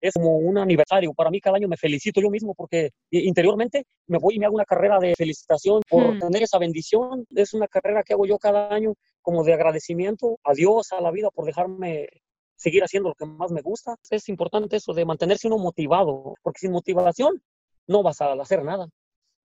es 0.00 0.14
como 0.14 0.36
un 0.36 0.58
aniversario. 0.58 1.12
Para 1.14 1.30
mí 1.30 1.40
cada 1.40 1.56
año 1.56 1.68
me 1.68 1.76
felicito 1.76 2.20
yo 2.20 2.30
mismo 2.30 2.54
porque 2.54 2.90
interiormente 3.10 3.84
me 4.06 4.18
voy 4.18 4.36
y 4.36 4.38
me 4.38 4.46
hago 4.46 4.54
una 4.54 4.64
carrera 4.64 4.98
de 4.98 5.14
felicitación 5.16 5.82
por 5.88 6.14
hmm. 6.14 6.18
tener 6.20 6.42
esa 6.42 6.58
bendición. 6.58 7.26
Es 7.34 7.54
una 7.54 7.68
carrera 7.68 8.02
que 8.02 8.12
hago 8.12 8.26
yo 8.26 8.38
cada 8.38 8.72
año 8.72 8.94
como 9.22 9.44
de 9.44 9.54
agradecimiento 9.54 10.38
a 10.44 10.52
Dios, 10.52 10.92
a 10.92 11.00
la 11.00 11.10
vida 11.10 11.30
por 11.30 11.46
dejarme 11.46 12.08
seguir 12.56 12.82
haciendo 12.82 13.10
lo 13.10 13.14
que 13.14 13.26
más 13.26 13.50
me 13.50 13.62
gusta. 13.62 13.96
Es 14.10 14.28
importante 14.28 14.76
eso 14.76 14.92
de 14.92 15.04
mantenerse 15.04 15.48
uno 15.48 15.58
motivado, 15.58 16.34
porque 16.42 16.60
sin 16.60 16.72
motivación 16.72 17.42
no 17.86 18.02
vas 18.02 18.20
a 18.20 18.32
hacer 18.32 18.64
nada. 18.64 18.88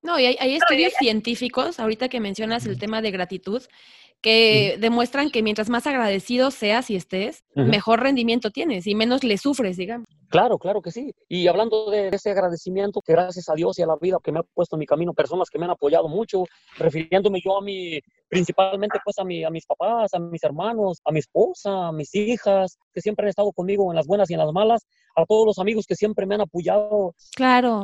No, 0.03 0.19
y 0.19 0.25
hay, 0.25 0.55
estudios 0.55 0.93
científicos, 0.97 1.79
ahorita 1.79 2.09
que 2.09 2.19
mencionas 2.19 2.65
el 2.65 2.79
tema 2.79 3.01
de 3.01 3.11
gratitud, 3.11 3.61
que 4.21 4.77
demuestran 4.79 5.31
que 5.31 5.43
mientras 5.43 5.69
más 5.69 5.87
agradecido 5.87 6.51
seas 6.51 6.89
y 6.89 6.95
estés, 6.95 7.43
mejor 7.55 8.01
rendimiento 8.01 8.51
tienes 8.51 8.87
y 8.87 8.95
menos 8.95 9.23
le 9.23 9.37
sufres, 9.37 9.77
digamos. 9.77 10.07
Claro, 10.29 10.57
claro 10.57 10.81
que 10.81 10.91
sí. 10.91 11.13
Y 11.27 11.47
hablando 11.47 11.91
de 11.91 12.07
ese 12.07 12.31
agradecimiento, 12.31 13.01
que 13.01 13.11
gracias 13.11 13.49
a 13.49 13.53
Dios 13.53 13.77
y 13.77 13.81
a 13.81 13.85
la 13.85 13.97
vida 13.99 14.17
que 14.23 14.31
me 14.31 14.39
ha 14.39 14.43
puesto 14.43 14.77
en 14.77 14.79
mi 14.79 14.85
camino, 14.85 15.13
personas 15.13 15.49
que 15.49 15.59
me 15.59 15.65
han 15.65 15.71
apoyado 15.71 16.07
mucho, 16.07 16.45
refiriéndome 16.77 17.41
yo 17.43 17.57
a 17.57 17.61
mi, 17.61 17.99
principalmente 18.29 18.99
pues 19.03 19.19
a, 19.19 19.25
mi, 19.25 19.43
a 19.43 19.49
mis 19.49 19.65
papás, 19.65 20.13
a 20.13 20.19
mis 20.19 20.41
hermanos, 20.43 21.01
a 21.03 21.11
mi 21.11 21.19
esposa, 21.19 21.87
a 21.87 21.91
mis 21.91 22.15
hijas, 22.15 22.77
que 22.93 23.01
siempre 23.01 23.25
han 23.25 23.29
estado 23.29 23.51
conmigo 23.51 23.91
en 23.91 23.97
las 23.97 24.07
buenas 24.07 24.29
y 24.29 24.33
en 24.33 24.39
las 24.39 24.53
malas, 24.53 24.87
a 25.17 25.25
todos 25.25 25.45
los 25.45 25.59
amigos 25.59 25.85
que 25.85 25.95
siempre 25.95 26.25
me 26.25 26.35
han 26.35 26.41
apoyado. 26.41 27.13
Claro. 27.35 27.83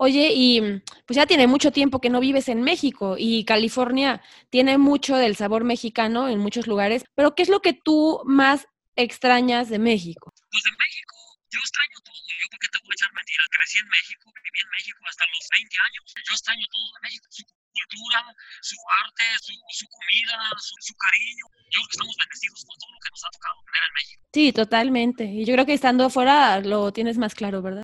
Oye, 0.00 0.30
y 0.32 0.60
mm, 0.60 0.82
pues 1.06 1.16
ya 1.16 1.26
tiene 1.26 1.48
mucho 1.48 1.72
tiempo 1.72 2.00
que 2.00 2.08
no 2.08 2.20
vives 2.20 2.46
en 2.46 2.62
México 2.62 3.16
y 3.18 3.44
California 3.44 4.22
tiene 4.48 4.78
mucho 4.78 5.16
del 5.16 5.34
sabor 5.34 5.64
mexicano 5.64 6.28
en 6.28 6.38
muchos 6.38 6.68
lugares, 6.68 7.02
pero 7.16 7.34
¿qué 7.34 7.42
es 7.42 7.48
lo 7.48 7.58
que 7.58 7.72
tú 7.74 8.22
más 8.24 8.68
extrañas 8.94 9.68
de 9.68 9.80
México? 9.80 10.30
Pues 10.54 10.62
de 10.62 10.70
México, 10.70 11.18
yo 11.50 11.58
extraño 11.58 11.98
todo. 12.06 12.14
Yo, 12.14 12.46
¿por 12.46 12.60
qué 12.62 12.68
te 12.70 12.78
voy 12.78 12.94
a 12.94 12.94
echar 12.94 13.10
mentiras? 13.10 13.46
Crecí 13.50 13.78
en 13.82 13.88
México, 13.90 14.30
viví 14.38 14.60
en 14.62 14.70
México 14.70 14.98
hasta 15.02 15.24
los 15.34 15.44
20 15.50 15.76
años. 15.82 16.04
Yo 16.14 16.32
extraño 16.32 16.66
todo 16.70 16.86
de 16.94 17.00
México, 17.02 17.26
su 17.34 17.42
cultura, 17.42 18.20
su 18.62 18.78
arte, 19.02 19.26
su, 19.42 19.86
comida, 19.90 20.38
su, 20.62 20.94
cariño. 20.94 21.44
Yo 21.74 21.82
creo 21.82 21.86
que 21.90 21.96
estamos 21.98 22.14
bendecidos 22.22 22.62
con 22.70 22.76
todo 22.78 22.92
lo 22.94 23.00
que 23.02 23.10
nos 23.10 23.22
ha 23.26 23.30
tocado 23.34 23.58
tener 23.66 23.82
en 23.82 23.94
México. 23.98 24.22
Sí, 24.30 24.46
totalmente. 24.54 25.22
Y 25.26 25.42
yo 25.42 25.58
creo 25.58 25.66
que 25.66 25.74
estando 25.74 26.06
afuera 26.06 26.62
lo 26.62 26.94
tienes 26.94 27.18
más 27.18 27.34
claro, 27.34 27.66
¿verdad? 27.66 27.82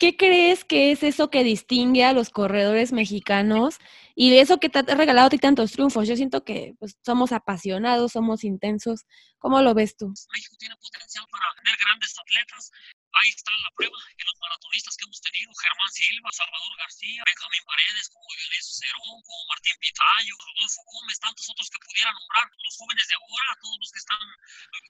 ¿Qué 0.00 0.16
crees 0.16 0.64
que 0.64 0.92
es 0.92 1.02
eso 1.02 1.28
que 1.28 1.44
distingue 1.44 2.08
a 2.08 2.16
los 2.16 2.30
corredores 2.32 2.88
mexicanos 2.90 3.76
y 4.16 4.32
de 4.32 4.40
eso 4.40 4.56
que 4.56 4.72
te 4.72 4.78
ha 4.80 4.96
regalado 4.96 5.26
a 5.26 5.30
ti 5.30 5.36
tantos 5.36 5.76
triunfos? 5.76 6.08
Yo 6.08 6.16
siento 6.16 6.40
que 6.40 6.72
pues, 6.80 6.96
somos 7.04 7.36
apasionados, 7.36 8.16
somos 8.16 8.42
intensos. 8.42 9.04
¿Cómo 9.36 9.60
lo 9.60 9.76
ves 9.76 10.00
tú? 10.00 10.08
México 10.32 10.56
tiene 10.56 10.72
potencial 10.80 11.28
para 11.28 11.52
tener 11.52 11.76
grandes 11.76 12.16
atletas. 12.16 12.72
Ahí 13.12 13.28
está 13.28 13.52
la 13.52 13.76
prueba 13.76 13.98
en 14.16 14.24
los 14.24 14.36
maratonistas 14.40 14.96
que 14.96 15.04
hemos 15.04 15.20
tenido, 15.20 15.52
Germán 15.52 15.92
Silva, 15.92 16.32
Salvador 16.32 16.72
García, 16.80 17.20
Benjamín 17.20 17.64
Paredes, 17.68 18.08
como 18.08 18.24
Dionisio 18.40 18.72
Cerón, 18.80 19.20
como 19.20 19.40
Martín 19.52 19.76
Pitayo, 19.84 20.32
Rodolfo 20.32 20.80
Gómez, 20.80 21.20
tantos 21.20 21.44
otros 21.44 21.68
que 21.68 21.80
pudieran 21.84 22.16
nombrar, 22.16 22.48
los 22.56 22.72
jóvenes 22.72 23.04
de 23.04 23.16
ahora, 23.20 23.50
todos 23.60 23.76
los 23.84 23.90
que 23.92 24.00
están 24.00 24.24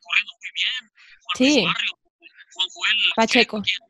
corriendo 0.06 0.32
muy 0.38 0.50
bien, 0.54 0.82
Juan 1.18 1.34
sí. 1.34 1.50
Luis 1.50 1.66
Barrio, 1.66 1.92
Juan 2.54 2.68
Joel 2.70 3.00
Pacheco 3.18 3.58
tengo 3.58 3.89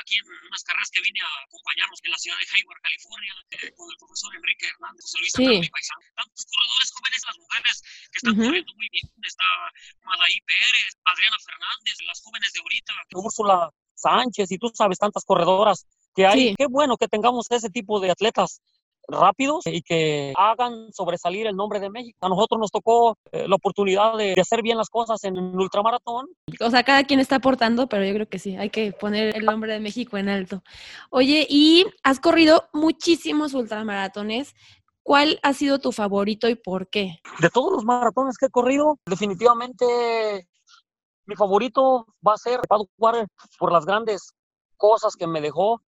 aquí 0.00 0.16
en 0.16 0.26
unas 0.26 0.62
carreras 0.64 0.90
que 0.90 1.00
vine 1.00 1.20
a 1.20 1.30
acompañarnos 1.44 2.00
en 2.04 2.10
la 2.10 2.18
ciudad 2.18 2.38
de 2.38 2.46
Hayward, 2.46 2.80
California, 2.82 3.34
eh, 3.50 3.72
con 3.76 3.86
el 3.90 3.96
profesor 3.96 4.30
Enrique 4.34 4.66
Hernández, 4.66 5.02
José 5.04 5.18
Luis 5.20 5.32
sí. 5.36 5.70
Paisano. 5.70 6.00
Tantos 6.16 6.42
corredores 6.46 6.88
jóvenes, 6.92 7.20
las 7.26 7.38
mujeres 7.38 7.74
que 8.12 8.18
están 8.18 8.34
corriendo 8.36 8.72
muy 8.74 8.88
bien. 8.90 9.06
Está 9.22 9.48
Madaí 10.04 10.38
Pérez, 10.46 10.90
Adriana 11.04 11.38
Fernández, 11.44 11.94
las 12.06 12.18
jóvenes 12.22 12.50
de 12.52 12.60
ahorita. 12.60 12.92
Úrsula 13.14 13.56
Sánchez 13.94 14.52
y 14.52 14.58
tú 14.58 14.68
sabes 14.74 14.98
tantas 14.98 15.24
corredoras 15.24 15.86
que 16.14 16.26
hay. 16.26 16.54
Qué 16.54 16.66
bueno 16.66 16.96
que 16.96 17.08
tengamos 17.08 17.46
ese 17.50 17.70
tipo 17.70 18.00
de 18.00 18.10
atletas 18.10 18.60
rápidos 19.08 19.66
y 19.66 19.82
que 19.82 20.32
hagan 20.36 20.92
sobresalir 20.92 21.46
el 21.46 21.56
nombre 21.56 21.80
de 21.80 21.90
México. 21.90 22.18
A 22.20 22.28
nosotros 22.28 22.60
nos 22.60 22.70
tocó 22.70 23.16
eh, 23.32 23.46
la 23.48 23.56
oportunidad 23.56 24.16
de, 24.16 24.34
hacer 24.40 24.62
bien 24.62 24.78
las 24.78 24.90
cosas 24.90 25.22
en 25.24 25.38
un 25.38 25.58
ultramaratón. 25.58 26.26
O 26.60 26.70
sea, 26.70 26.82
cada 26.82 27.04
quien 27.04 27.20
está 27.20 27.36
aportando, 27.36 27.88
pero 27.88 28.04
yo 28.04 28.14
creo 28.14 28.28
que 28.28 28.38
sí, 28.38 28.56
hay 28.56 28.70
que 28.70 28.92
poner 28.92 29.36
el 29.36 29.44
nombre 29.44 29.72
de 29.72 29.80
México 29.80 30.16
en 30.16 30.28
alto. 30.28 30.62
Oye, 31.10 31.46
y 31.48 31.86
has 32.02 32.20
corrido 32.20 32.68
muchísimos 32.72 33.54
ultramaratones. 33.54 34.54
¿Cuál 35.02 35.38
ha 35.42 35.52
sido 35.52 35.78
tu 35.78 35.92
favorito 35.92 36.48
y 36.48 36.56
por 36.56 36.88
qué? 36.88 37.20
De 37.38 37.48
todos 37.48 37.72
los 37.72 37.84
maratones 37.84 38.36
que 38.38 38.46
he 38.46 38.50
corrido, 38.50 38.98
definitivamente 39.06 40.48
mi 41.26 41.36
favorito 41.36 42.06
va 42.26 42.34
a 42.34 42.38
ser 42.38 42.60
Water 42.98 43.26
por 43.58 43.72
las 43.72 43.84
grandes 43.84 44.34
cosas 44.76 45.16
que 45.16 45.26
me 45.26 45.40
dejó 45.40 45.80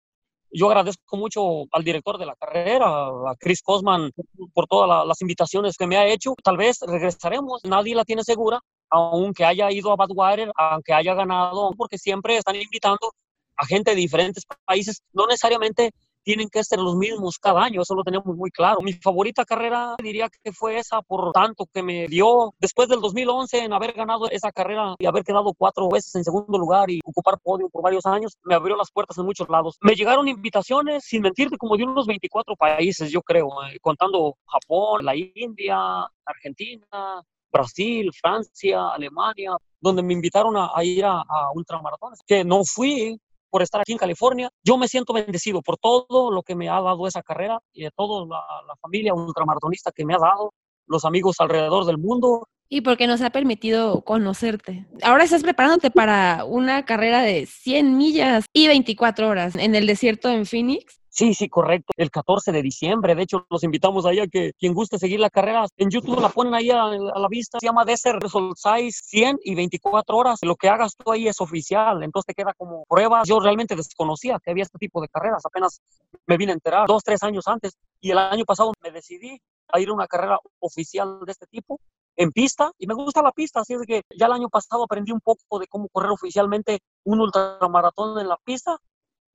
yo 0.51 0.69
agradezco 0.69 1.17
mucho 1.17 1.65
al 1.73 1.85
director 1.85 2.19
de 2.19 2.27
la 2.27 2.35
carrera, 2.37 2.87
a 2.87 3.35
Chris 3.39 3.63
Cosman, 3.63 4.11
por 4.55 4.67
todas 4.67 5.07
las 5.07 5.21
invitaciones 5.21 5.77
que 5.77 5.87
me 5.87 5.97
ha 5.97 6.07
hecho. 6.07 6.35
Tal 6.43 6.57
vez 6.57 6.79
regresaremos, 6.81 7.63
nadie 7.65 7.95
la 7.95 8.05
tiene 8.05 8.25
segura, 8.25 8.61
aunque 8.91 9.45
haya 9.45 9.71
ido 9.71 9.93
a 9.93 9.97
Badwater, 9.97 10.51
aunque 10.57 10.93
haya 10.93 11.15
ganado, 11.15 11.71
porque 11.77 11.99
siempre 11.99 12.37
están 12.37 12.57
invitando 12.57 13.13
a 13.57 13.67
gente 13.67 13.91
de 13.91 13.97
diferentes 13.97 14.45
países, 14.65 15.03
no 15.13 15.27
necesariamente 15.27 15.91
tienen 16.29 16.51
que 16.51 16.63
ser 16.63 16.79
los 16.79 16.95
mismos 16.95 17.39
cada 17.39 17.63
año, 17.63 17.81
eso 17.81 17.95
lo 17.95 18.05
tenemos 18.05 18.37
muy 18.37 18.51
claro. 18.51 18.83
Mi 18.83 18.93
favorita 18.93 19.47
carrera 19.47 19.97
diría 20.03 20.29
que 20.29 20.53
fue 20.53 20.77
esa 20.77 21.01
por 21.01 21.33
tanto 21.33 21.65
que 21.73 21.83
me 21.83 22.07
dio 22.07 22.53
después 22.59 22.87
del 22.91 23.01
2011 23.01 23.65
en 23.65 23.73
haber 23.73 23.95
ganado 23.95 24.29
esa 24.29 24.53
carrera 24.53 24.95
y 24.99 25.07
haber 25.07 25.25
quedado 25.25 25.55
cuatro 25.57 25.89
veces 25.89 26.15
en 26.17 26.25
segundo 26.25 26.59
lugar 26.59 26.91
y 26.91 27.01
ocupar 27.03 27.39
podio 27.43 27.71
por 27.71 27.83
varios 27.83 28.05
años, 28.05 28.37
me 28.45 28.55
abrió 28.55 28.77
las 28.77 28.91
puertas 28.91 29.17
en 29.17 29.25
muchos 29.25 29.49
lados. 29.49 29.79
Me 29.81 29.95
llegaron 29.95 30.29
invitaciones, 30.29 31.05
sin 31.07 31.23
mentirte, 31.23 31.57
como 31.57 31.79
de 31.79 31.85
unos 31.85 32.07
24 32.07 32.57
países, 32.57 33.11
yo 33.11 33.23
creo, 33.23 33.49
eh, 33.63 33.79
contando 33.81 34.37
Japón, 34.45 35.07
la 35.07 35.17
India, 35.17 36.07
Argentina, 36.27 37.23
Brasil, 37.51 38.11
Francia, 38.13 38.91
Alemania, 38.91 39.57
donde 39.81 40.03
me 40.03 40.13
invitaron 40.13 40.59
a, 40.59 40.71
ir 40.85 41.07
a, 41.07 41.23
a 41.23 41.53
ultramaratones, 41.55 42.21
que 42.27 42.45
no 42.45 42.65
fui, 42.65 43.19
por 43.51 43.63
estar 43.63 43.81
aquí 43.81 43.93
en 43.93 43.99
California. 43.99 44.51
Yo 44.65 44.77
me 44.77 44.89
siento 44.89 45.13
bendecido 45.13 45.63
por 45.63 45.77
todo 45.77 46.31
lo 46.31 46.43
que 46.43 46.55
me 46.55 46.69
ha 46.69 46.81
dado 46.81 47.07
esa 47.07 47.23
carrera 47.23 47.59
y 47.73 47.85
de 47.85 47.91
toda 47.91 48.27
la, 48.27 48.75
familia 48.81 49.15
ultramaratonista 49.15 49.91
que 49.93 50.05
me 50.05 50.15
ha 50.15 50.19
dado, 50.19 50.53
los 50.87 51.05
amigos 51.05 51.37
alrededor 51.41 51.85
del 51.85 51.99
mundo. 51.99 52.47
Y 52.69 52.83
porque 52.83 53.07
nos 53.07 53.23
ha 53.23 53.31
permitido 53.31 54.03
conocerte. 54.03 54.87
Ahora 55.03 55.25
estás 55.25 55.43
preparándote 55.43 55.91
para 55.91 56.45
una 56.45 56.85
carrera 56.85 57.23
de 57.23 57.47
100 57.47 57.97
millas 57.97 58.45
y 58.53 58.69
24 58.69 59.29
horas 59.29 59.57
en 59.57 59.75
el 59.75 59.87
desierto 59.87 60.29
en 60.29 60.45
Phoenix. 60.45 61.01
Sí, 61.19 61.35
sí, 61.35 61.49
correcto. 61.49 61.93
El 61.97 62.13
14 62.13 62.53
de 62.53 62.63
diciembre. 62.63 63.17
De 63.17 63.25
hecho, 63.25 63.45
los 63.51 63.65
invitamos 63.65 64.07
ahí 64.07 64.21
a 64.21 64.29
que 64.29 64.53
quien 64.57 64.73
guste 64.73 65.01
seguir 65.01 65.19
la 65.19 65.31
carrera 65.31 65.67
en 65.77 65.91
YouTube 65.91 66.21
la 66.21 66.29
ponen 66.29 66.55
ahí 66.55 66.71
a, 66.71 66.85
la 66.85 67.27
vista. 67.29 67.59
Se 67.59 67.67
llama 67.67 67.85
Desert 67.85 68.23
Result 68.23 68.57
Size 68.57 69.01
100 69.03 69.39
y 69.43 69.57
24 69.57 70.17
horas. 70.17 70.39
Lo 70.43 70.55
que 70.55 70.69
hagas 70.69 70.95
tú 70.97 71.11
ahí 71.11 71.27
es 71.27 71.41
oficial. 71.41 72.05
Entonces 72.05 72.25
te 72.25 72.35
queda 72.35 72.55
como 72.57 72.85
pruebas. 72.89 73.27
Yo 73.27 73.41
realmente 73.41 73.75
desconocía 73.75 74.39
que 74.41 74.53
había 74.53 74.63
este 74.63 74.79
tipo 74.79 75.01
de 75.01 75.09
carreras. 75.09 75.45
Apenas 75.45 75.81
me 76.25 76.37
vine 76.37 76.53
a 76.53 76.55
enterar 76.55 76.87
dos, 76.87 77.03
tres 77.03 77.21
años 77.25 77.49
antes. 77.49 77.77
Y 78.01 78.13
el 78.13 78.19
año 78.19 78.45
pasado 78.45 78.71
me 78.81 78.93
decidí 78.93 79.41
a 79.73 79.81
ir 79.81 79.89
a 79.89 79.95
una 79.95 80.07
carrera 80.07 80.39
oficial 80.61 81.19
de 81.27 81.33
este 81.33 81.49
tipo 81.49 81.81
en 82.15 82.31
pista 82.31 82.71
y 82.79 82.87
me 82.87 82.95
gusta 82.95 83.23
la 83.23 83.33
pista, 83.33 83.61
así 83.61 83.75
es 83.75 83.83
que 83.87 84.03
ya 84.17 84.27
el 84.27 84.33
año 84.33 84.49
pasado 84.49 84.85
aprendí 84.85 85.13
un 85.13 85.21
poco 85.21 85.59
de 85.59 85.67
cómo 85.67 85.89
correr 85.89 86.11
oficialmente 86.11 86.79
un 87.05 87.21
ultramaratón 87.21 88.21
en 88.21 88.29
la 88.29 88.37
pista. 88.45 88.77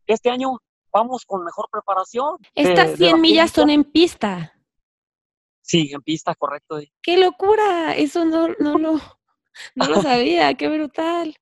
Este 0.06 0.30
año 0.30 0.60
vamos 0.94 1.26
con 1.26 1.44
mejor 1.44 1.68
preparación. 1.72 2.38
Estas 2.54 2.98
100 2.98 3.20
millas 3.20 3.52
son 3.52 3.70
en 3.70 3.84
pista. 3.84 4.54
Sí, 5.62 5.92
en 5.94 6.02
pista, 6.02 6.36
correcto. 6.36 6.80
¡Qué 7.02 7.18
locura! 7.18 7.96
Eso 7.96 8.26
no, 8.26 8.50
no, 8.60 8.78
lo, 8.78 8.94
no 9.76 9.88
lo 9.88 10.02
sabía, 10.02 10.54
qué 10.54 10.68
brutal. 10.68 11.36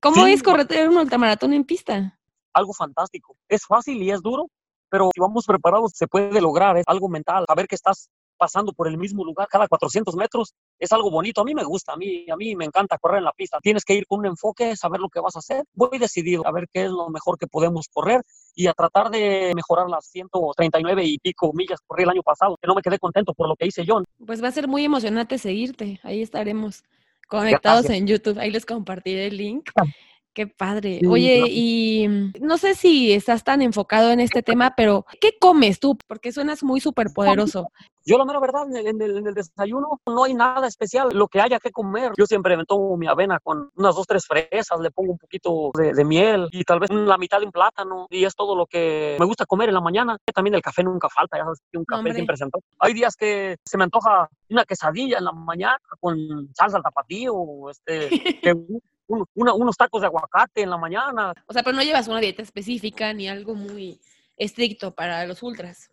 ¿Cómo 0.00 0.26
es 0.26 0.42
correr 0.42 0.88
un 0.88 0.98
ultramaratón 0.98 1.54
en 1.54 1.64
pista? 1.64 2.18
Algo 2.52 2.74
fantástico. 2.74 3.36
Es 3.48 3.64
fácil 3.64 4.02
y 4.02 4.10
es 4.10 4.20
duro, 4.20 4.50
pero 4.90 5.08
si 5.14 5.20
vamos 5.20 5.46
preparados 5.46 5.92
se 5.94 6.06
puede 6.06 6.40
lograr. 6.40 6.76
Es 6.76 6.84
algo 6.86 7.08
mental, 7.08 7.44
saber 7.48 7.66
que 7.66 7.74
estás 7.74 8.10
pasando 8.36 8.72
por 8.72 8.88
el 8.88 8.98
mismo 8.98 9.24
lugar 9.24 9.48
cada 9.48 9.68
400 9.68 10.14
metros, 10.16 10.54
es 10.78 10.92
algo 10.92 11.10
bonito. 11.10 11.40
A 11.40 11.44
mí 11.44 11.54
me 11.54 11.64
gusta, 11.64 11.92
a 11.92 11.96
mí, 11.96 12.26
a 12.30 12.36
mí 12.36 12.56
me 12.56 12.64
encanta 12.64 12.98
correr 12.98 13.18
en 13.18 13.24
la 13.24 13.32
pista. 13.32 13.58
Tienes 13.62 13.84
que 13.84 13.94
ir 13.94 14.06
con 14.06 14.20
un 14.20 14.26
enfoque, 14.26 14.76
saber 14.76 15.00
lo 15.00 15.08
que 15.08 15.20
vas 15.20 15.36
a 15.36 15.40
hacer. 15.40 15.64
Voy 15.74 15.98
decidido 15.98 16.46
a 16.46 16.52
ver 16.52 16.66
qué 16.72 16.84
es 16.84 16.90
lo 16.90 17.08
mejor 17.08 17.38
que 17.38 17.46
podemos 17.46 17.88
correr 17.92 18.22
y 18.54 18.66
a 18.66 18.72
tratar 18.72 19.10
de 19.10 19.52
mejorar 19.54 19.88
las 19.88 20.06
139 20.06 21.04
y 21.04 21.18
pico 21.18 21.52
millas 21.52 21.80
que 21.80 21.86
corrí 21.86 22.04
el 22.04 22.10
año 22.10 22.22
pasado, 22.22 22.56
que 22.60 22.66
no 22.66 22.74
me 22.74 22.82
quedé 22.82 22.98
contento 22.98 23.34
por 23.34 23.48
lo 23.48 23.56
que 23.56 23.66
hice 23.66 23.84
yo. 23.84 24.02
Pues 24.26 24.42
va 24.42 24.48
a 24.48 24.52
ser 24.52 24.68
muy 24.68 24.84
emocionante 24.84 25.38
seguirte. 25.38 26.00
Ahí 26.02 26.22
estaremos 26.22 26.82
conectados 27.28 27.88
en 27.90 28.06
YouTube. 28.06 28.38
Ahí 28.38 28.50
les 28.50 28.66
compartiré 28.66 29.26
el 29.26 29.36
link. 29.36 29.70
Qué 30.34 30.48
padre. 30.48 31.00
Oye, 31.08 31.44
y 31.48 32.08
mm, 32.08 32.32
no 32.40 32.58
sé 32.58 32.74
si 32.74 33.12
estás 33.12 33.44
tan 33.44 33.62
enfocado 33.62 34.10
en 34.10 34.18
este 34.18 34.42
tema, 34.42 34.74
pero 34.76 35.06
¿qué 35.20 35.38
comes 35.38 35.78
tú? 35.78 35.96
Porque 36.08 36.32
suenas 36.32 36.64
muy 36.64 36.80
súper 36.80 37.12
poderoso. 37.14 37.68
Yo 38.04 38.18
la 38.18 38.24
mera 38.24 38.40
verdad, 38.40 38.66
en 38.74 39.00
el, 39.00 39.32
desayuno 39.32 40.00
no 40.06 40.24
hay 40.24 40.34
nada 40.34 40.66
especial, 40.66 41.08
lo 41.14 41.28
que 41.28 41.40
haya 41.40 41.60
que 41.60 41.70
comer. 41.70 42.12
Yo 42.18 42.26
siempre 42.26 42.56
me 42.56 42.64
tomo 42.66 42.96
mi 42.96 43.06
avena 43.06 43.38
con 43.40 43.70
unas 43.76 43.94
dos, 43.94 44.06
tres 44.06 44.26
fresas, 44.26 44.80
le 44.80 44.90
pongo 44.90 45.12
un 45.12 45.18
poquito 45.18 45.70
de, 45.72 46.04
miel 46.04 46.48
y 46.50 46.64
tal 46.64 46.80
vez 46.80 46.90
la 46.90 47.16
mitad 47.16 47.38
de 47.38 47.46
un 47.46 47.52
plátano 47.52 48.06
y 48.10 48.24
es 48.24 48.34
todo 48.34 48.56
lo 48.56 48.66
que 48.66 49.16
me 49.18 49.24
gusta 49.24 49.46
comer 49.46 49.68
en 49.68 49.74
la 49.76 49.80
mañana. 49.80 50.18
También 50.34 50.54
el 50.54 50.62
café 50.62 50.82
nunca 50.82 51.08
falta, 51.08 51.38
ya 51.38 51.44
sabes 51.44 51.62
que 51.70 51.78
un 51.78 51.84
café 51.84 52.12
siempre 52.12 52.36
se 52.36 52.44
antoja. 52.44 52.66
Hay 52.80 52.92
días 52.92 53.14
que 53.16 53.56
se 53.64 53.78
me 53.78 53.84
antoja 53.84 54.28
una 54.50 54.64
quesadilla 54.64 55.18
en 55.18 55.24
la 55.24 55.32
mañana 55.32 55.78
con 56.00 56.18
salsa 56.54 56.76
al 56.78 56.82
tapatío, 56.82 57.70
este, 57.70 58.08
unos 59.06 59.76
tacos 59.76 60.00
de 60.00 60.06
aguacate 60.06 60.62
en 60.62 60.70
la 60.70 60.78
mañana. 60.78 61.32
O 61.46 61.52
sea, 61.52 61.62
pero 61.62 61.76
no 61.76 61.82
llevas 61.82 62.08
una 62.08 62.20
dieta 62.20 62.42
específica 62.42 63.12
ni 63.12 63.28
algo 63.28 63.54
muy 63.54 64.00
estricto 64.36 64.94
para 64.94 65.26
los 65.26 65.42
ultras. 65.42 65.90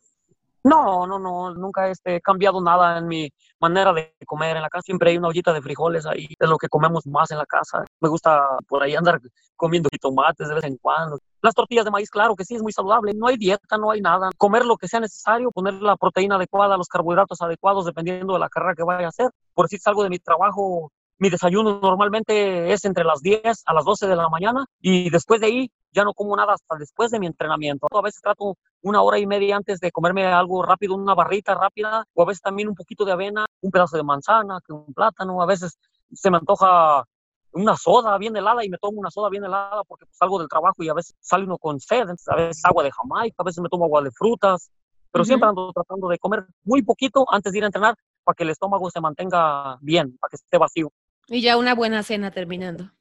No, 0.63 1.07
no, 1.07 1.17
no, 1.17 1.55
nunca 1.55 1.89
este, 1.89 2.17
he 2.17 2.21
cambiado 2.21 2.61
nada 2.61 2.99
en 2.99 3.07
mi 3.07 3.33
manera 3.59 3.93
de 3.93 4.13
comer. 4.27 4.55
En 4.55 4.61
la 4.61 4.69
casa 4.69 4.83
siempre 4.83 5.09
hay 5.09 5.17
una 5.17 5.29
ollita 5.29 5.51
de 5.53 5.61
frijoles 5.61 6.05
ahí, 6.05 6.27
es 6.39 6.49
lo 6.49 6.57
que 6.57 6.67
comemos 6.67 7.07
más 7.07 7.31
en 7.31 7.39
la 7.39 7.47
casa. 7.47 7.83
Me 7.99 8.09
gusta 8.09 8.45
por 8.67 8.83
ahí 8.83 8.95
andar 8.95 9.19
comiendo 9.55 9.89
tomates 9.99 10.47
de 10.47 10.53
vez 10.53 10.63
en 10.65 10.77
cuando. 10.77 11.17
Las 11.41 11.55
tortillas 11.55 11.85
de 11.85 11.91
maíz, 11.91 12.11
claro 12.11 12.35
que 12.35 12.45
sí, 12.45 12.55
es 12.55 12.61
muy 12.61 12.71
saludable. 12.71 13.13
No 13.15 13.27
hay 13.27 13.37
dieta, 13.37 13.77
no 13.77 13.89
hay 13.89 14.01
nada. 14.01 14.29
Comer 14.37 14.63
lo 14.63 14.77
que 14.77 14.87
sea 14.87 14.99
necesario, 14.99 15.51
poner 15.51 15.73
la 15.75 15.95
proteína 15.95 16.35
adecuada, 16.35 16.77
los 16.77 16.87
carbohidratos 16.87 17.41
adecuados, 17.41 17.85
dependiendo 17.85 18.33
de 18.33 18.39
la 18.39 18.49
carrera 18.49 18.75
que 18.75 18.83
vaya 18.83 19.07
a 19.07 19.09
hacer. 19.09 19.31
Por 19.55 19.67
si 19.67 19.77
salgo 19.79 20.03
de 20.03 20.09
mi 20.09 20.19
trabajo, 20.19 20.91
mi 21.21 21.29
desayuno 21.29 21.79
normalmente 21.79 22.73
es 22.73 22.83
entre 22.83 23.03
las 23.03 23.21
10 23.21 23.61
a 23.67 23.73
las 23.75 23.85
12 23.85 24.07
de 24.07 24.15
la 24.15 24.27
mañana 24.27 24.65
y 24.79 25.11
después 25.11 25.39
de 25.39 25.45
ahí 25.45 25.71
ya 25.91 26.03
no 26.03 26.15
como 26.15 26.35
nada 26.35 26.53
hasta 26.53 26.75
después 26.77 27.11
de 27.11 27.19
mi 27.19 27.27
entrenamiento. 27.27 27.85
A 27.91 28.01
veces 28.01 28.21
trato 28.23 28.57
una 28.81 29.03
hora 29.03 29.19
y 29.19 29.27
media 29.27 29.55
antes 29.55 29.79
de 29.79 29.91
comerme 29.91 30.25
algo 30.25 30.63
rápido, 30.63 30.95
una 30.95 31.13
barrita 31.13 31.53
rápida, 31.53 32.05
o 32.15 32.23
a 32.23 32.25
veces 32.25 32.41
también 32.41 32.69
un 32.69 32.73
poquito 32.73 33.05
de 33.05 33.11
avena, 33.11 33.45
un 33.61 33.69
pedazo 33.69 33.97
de 33.97 34.03
manzana, 34.03 34.57
un 34.69 34.91
plátano, 34.95 35.43
a 35.43 35.45
veces 35.45 35.77
se 36.11 36.31
me 36.31 36.37
antoja 36.37 37.03
una 37.51 37.77
soda 37.77 38.17
bien 38.17 38.35
helada 38.35 38.65
y 38.65 38.69
me 38.69 38.79
tomo 38.79 38.99
una 38.99 39.11
soda 39.11 39.29
bien 39.29 39.45
helada 39.45 39.83
porque 39.87 40.07
pues, 40.07 40.17
salgo 40.17 40.39
del 40.39 40.49
trabajo 40.49 40.81
y 40.81 40.89
a 40.89 40.95
veces 40.95 41.15
sale 41.19 41.43
uno 41.43 41.59
con 41.59 41.79
sed, 41.79 42.09
a 42.29 42.35
veces 42.35 42.65
agua 42.65 42.83
de 42.83 42.91
Jamaica, 42.91 43.35
a 43.37 43.43
veces 43.43 43.61
me 43.61 43.69
tomo 43.69 43.85
agua 43.85 44.01
de 44.01 44.09
frutas, 44.09 44.71
pero 45.11 45.23
siempre 45.23 45.47
ando 45.47 45.71
tratando 45.71 46.07
de 46.07 46.17
comer 46.17 46.47
muy 46.63 46.81
poquito 46.81 47.25
antes 47.29 47.51
de 47.51 47.59
ir 47.59 47.63
a 47.65 47.67
entrenar 47.67 47.93
para 48.23 48.35
que 48.35 48.43
el 48.43 48.49
estómago 48.49 48.89
se 48.89 49.01
mantenga 49.01 49.77
bien, 49.81 50.17
para 50.17 50.29
que 50.29 50.37
esté 50.37 50.57
vacío. 50.57 50.91
Y 51.31 51.41
ya 51.41 51.55
una 51.55 51.73
buena 51.73 52.03
cena 52.03 52.29
terminando. 52.29 52.91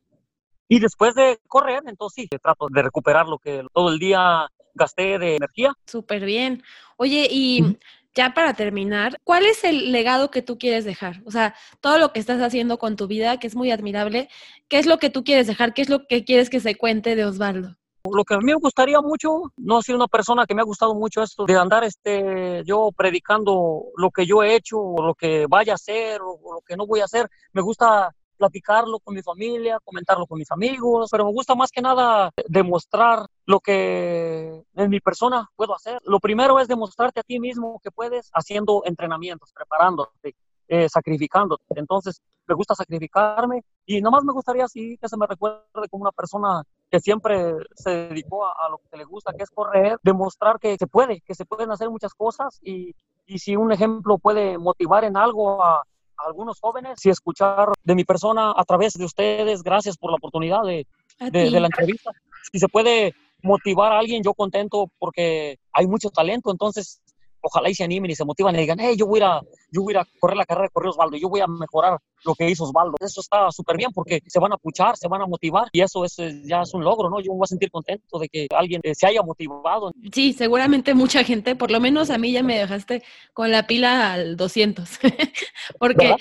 Y 0.68 0.78
después 0.78 1.16
de 1.16 1.40
correr, 1.48 1.82
entonces 1.86 2.28
sí, 2.30 2.38
trato 2.40 2.68
de 2.70 2.80
recuperar 2.80 3.26
lo 3.26 3.38
que 3.38 3.64
todo 3.74 3.90
el 3.90 3.98
día 3.98 4.46
gasté 4.72 5.18
de 5.18 5.34
energía. 5.34 5.72
Súper 5.86 6.24
bien. 6.24 6.62
Oye, 6.96 7.26
y 7.28 7.76
ya 8.14 8.32
para 8.32 8.54
terminar, 8.54 9.18
¿cuál 9.24 9.46
es 9.46 9.64
el 9.64 9.90
legado 9.90 10.30
que 10.30 10.42
tú 10.42 10.58
quieres 10.58 10.84
dejar? 10.84 11.22
O 11.24 11.32
sea, 11.32 11.56
todo 11.80 11.98
lo 11.98 12.12
que 12.12 12.20
estás 12.20 12.40
haciendo 12.40 12.78
con 12.78 12.94
tu 12.94 13.08
vida, 13.08 13.40
que 13.40 13.48
es 13.48 13.56
muy 13.56 13.72
admirable, 13.72 14.28
¿qué 14.68 14.78
es 14.78 14.86
lo 14.86 14.98
que 14.98 15.10
tú 15.10 15.24
quieres 15.24 15.48
dejar? 15.48 15.74
¿Qué 15.74 15.82
es 15.82 15.88
lo 15.88 16.06
que 16.06 16.24
quieres 16.24 16.50
que 16.50 16.60
se 16.60 16.76
cuente 16.76 17.16
de 17.16 17.24
Osvaldo? 17.24 17.76
Lo 18.08 18.24
que 18.24 18.34
a 18.34 18.38
mí 18.38 18.44
me 18.44 18.54
gustaría 18.54 19.00
mucho, 19.00 19.52
no 19.56 19.82
soy 19.82 19.96
una 19.96 20.06
persona 20.06 20.46
que 20.46 20.54
me 20.54 20.62
ha 20.62 20.64
gustado 20.64 20.94
mucho 20.94 21.20
esto 21.22 21.46
de 21.46 21.56
andar 21.56 21.82
este, 21.82 22.62
yo 22.64 22.90
predicando 22.96 23.86
lo 23.96 24.10
que 24.10 24.24
yo 24.24 24.44
he 24.44 24.54
hecho, 24.54 24.78
o 24.78 25.04
lo 25.04 25.14
que 25.14 25.46
vaya 25.48 25.72
a 25.72 25.74
hacer, 25.74 26.20
o 26.22 26.38
lo 26.54 26.60
que 26.64 26.76
no 26.76 26.86
voy 26.86 27.00
a 27.00 27.06
hacer. 27.06 27.28
Me 27.52 27.60
gusta 27.60 28.14
platicarlo 28.40 29.00
con 29.00 29.14
mi 29.14 29.22
familia, 29.22 29.78
comentarlo 29.84 30.26
con 30.26 30.38
mis 30.38 30.50
amigos, 30.50 31.10
pero 31.10 31.26
me 31.26 31.32
gusta 31.32 31.54
más 31.54 31.70
que 31.70 31.82
nada 31.82 32.30
demostrar 32.48 33.26
lo 33.44 33.60
que 33.60 34.64
en 34.74 34.90
mi 34.90 34.98
persona 34.98 35.46
puedo 35.56 35.74
hacer. 35.74 36.00
Lo 36.04 36.20
primero 36.20 36.58
es 36.58 36.66
demostrarte 36.66 37.20
a 37.20 37.22
ti 37.22 37.38
mismo 37.38 37.78
que 37.84 37.90
puedes 37.90 38.30
haciendo 38.32 38.82
entrenamientos, 38.86 39.52
preparándote, 39.52 40.34
eh, 40.68 40.88
sacrificándote. 40.88 41.64
Entonces, 41.76 42.22
me 42.46 42.54
gusta 42.54 42.74
sacrificarme 42.74 43.62
y 43.84 44.00
nomás 44.00 44.24
me 44.24 44.32
gustaría 44.32 44.64
así 44.64 44.96
que 44.96 45.08
se 45.08 45.18
me 45.18 45.26
recuerde 45.26 45.88
como 45.90 46.04
una 46.04 46.12
persona 46.12 46.62
que 46.90 46.98
siempre 46.98 47.56
se 47.74 48.08
dedicó 48.08 48.46
a, 48.46 48.70
lo 48.70 48.78
que 48.90 48.96
le 48.96 49.04
gusta, 49.04 49.34
que 49.34 49.42
es 49.42 49.50
correr, 49.50 49.98
demostrar 50.02 50.58
que 50.58 50.76
se 50.78 50.86
puede, 50.86 51.20
que 51.20 51.34
se 51.34 51.44
pueden 51.44 51.70
hacer 51.70 51.90
muchas 51.90 52.14
cosas 52.14 52.58
y, 52.62 52.94
y 53.26 53.38
si 53.38 53.54
un 53.54 53.70
ejemplo 53.70 54.16
puede 54.16 54.56
motivar 54.56 55.04
en 55.04 55.18
algo 55.18 55.62
a, 55.62 55.84
algunos 56.26 56.58
jóvenes 56.60 57.04
y 57.04 57.10
escuchar 57.10 57.70
de 57.82 57.94
mi 57.94 58.04
persona 58.04 58.52
a 58.56 58.64
través 58.64 58.94
de 58.94 59.04
ustedes. 59.04 59.62
Gracias 59.62 59.96
por 59.96 60.10
la 60.10 60.16
oportunidad 60.16 60.62
de, 60.62 60.86
de, 61.30 61.50
la 61.50 61.66
entrevista. 61.66 62.10
Si 62.52 62.58
se 62.58 62.68
puede 62.68 63.14
motivar 63.42 63.92
a 63.92 63.98
alguien, 63.98 64.22
yo 64.22 64.34
contento 64.34 64.90
porque 64.98 65.58
hay 65.72 65.86
mucho 65.86 66.10
talento, 66.10 66.50
entonces 66.50 67.00
ojalá 67.40 67.70
y 67.70 67.74
se 67.74 67.84
animen 67.84 68.10
y 68.10 68.14
se 68.14 68.24
motivan 68.24 68.54
y 68.56 68.60
digan, 68.60 68.78
hey, 68.80 68.94
yo 68.96 69.06
voy 69.06 69.20
a, 69.20 69.40
yo 69.70 69.82
voy 69.82 69.94
a 69.94 70.06
correr 70.18 70.36
la 70.36 70.44
carrera 70.44 70.66
de 70.66 70.70
correr 70.70 70.90
Osvaldo, 70.90 71.16
yo 71.16 71.28
voy 71.28 71.40
a 71.40 71.46
mejorar 71.46 71.98
lo 72.24 72.34
que 72.34 72.48
hizo 72.48 72.64
Osvaldo. 72.64 72.96
Eso 73.00 73.20
está 73.20 73.50
súper 73.50 73.76
bien 73.76 73.90
porque 73.92 74.20
se 74.26 74.38
van 74.38 74.52
a 74.52 74.56
puchar, 74.56 74.96
se 74.96 75.08
van 75.08 75.22
a 75.22 75.26
motivar 75.26 75.68
y 75.72 75.80
eso 75.80 76.04
es, 76.04 76.16
ya 76.44 76.62
es 76.62 76.74
un 76.74 76.84
logro, 76.84 77.08
¿no? 77.08 77.20
Yo 77.20 77.32
me 77.32 77.38
voy 77.38 77.44
a 77.44 77.48
sentir 77.48 77.70
contento 77.70 78.18
de 78.18 78.28
que 78.28 78.46
alguien 78.54 78.80
eh, 78.84 78.94
se 78.94 79.06
haya 79.06 79.22
motivado. 79.22 79.92
Sí, 80.12 80.32
seguramente 80.32 80.94
mucha 80.94 81.24
gente, 81.24 81.56
por 81.56 81.70
lo 81.70 81.80
menos 81.80 82.10
a 82.10 82.18
mí 82.18 82.32
ya 82.32 82.42
me 82.42 82.58
dejaste 82.58 83.02
con 83.32 83.50
la 83.50 83.66
pila 83.66 84.12
al 84.12 84.36
200, 84.36 84.98
porque 85.78 86.16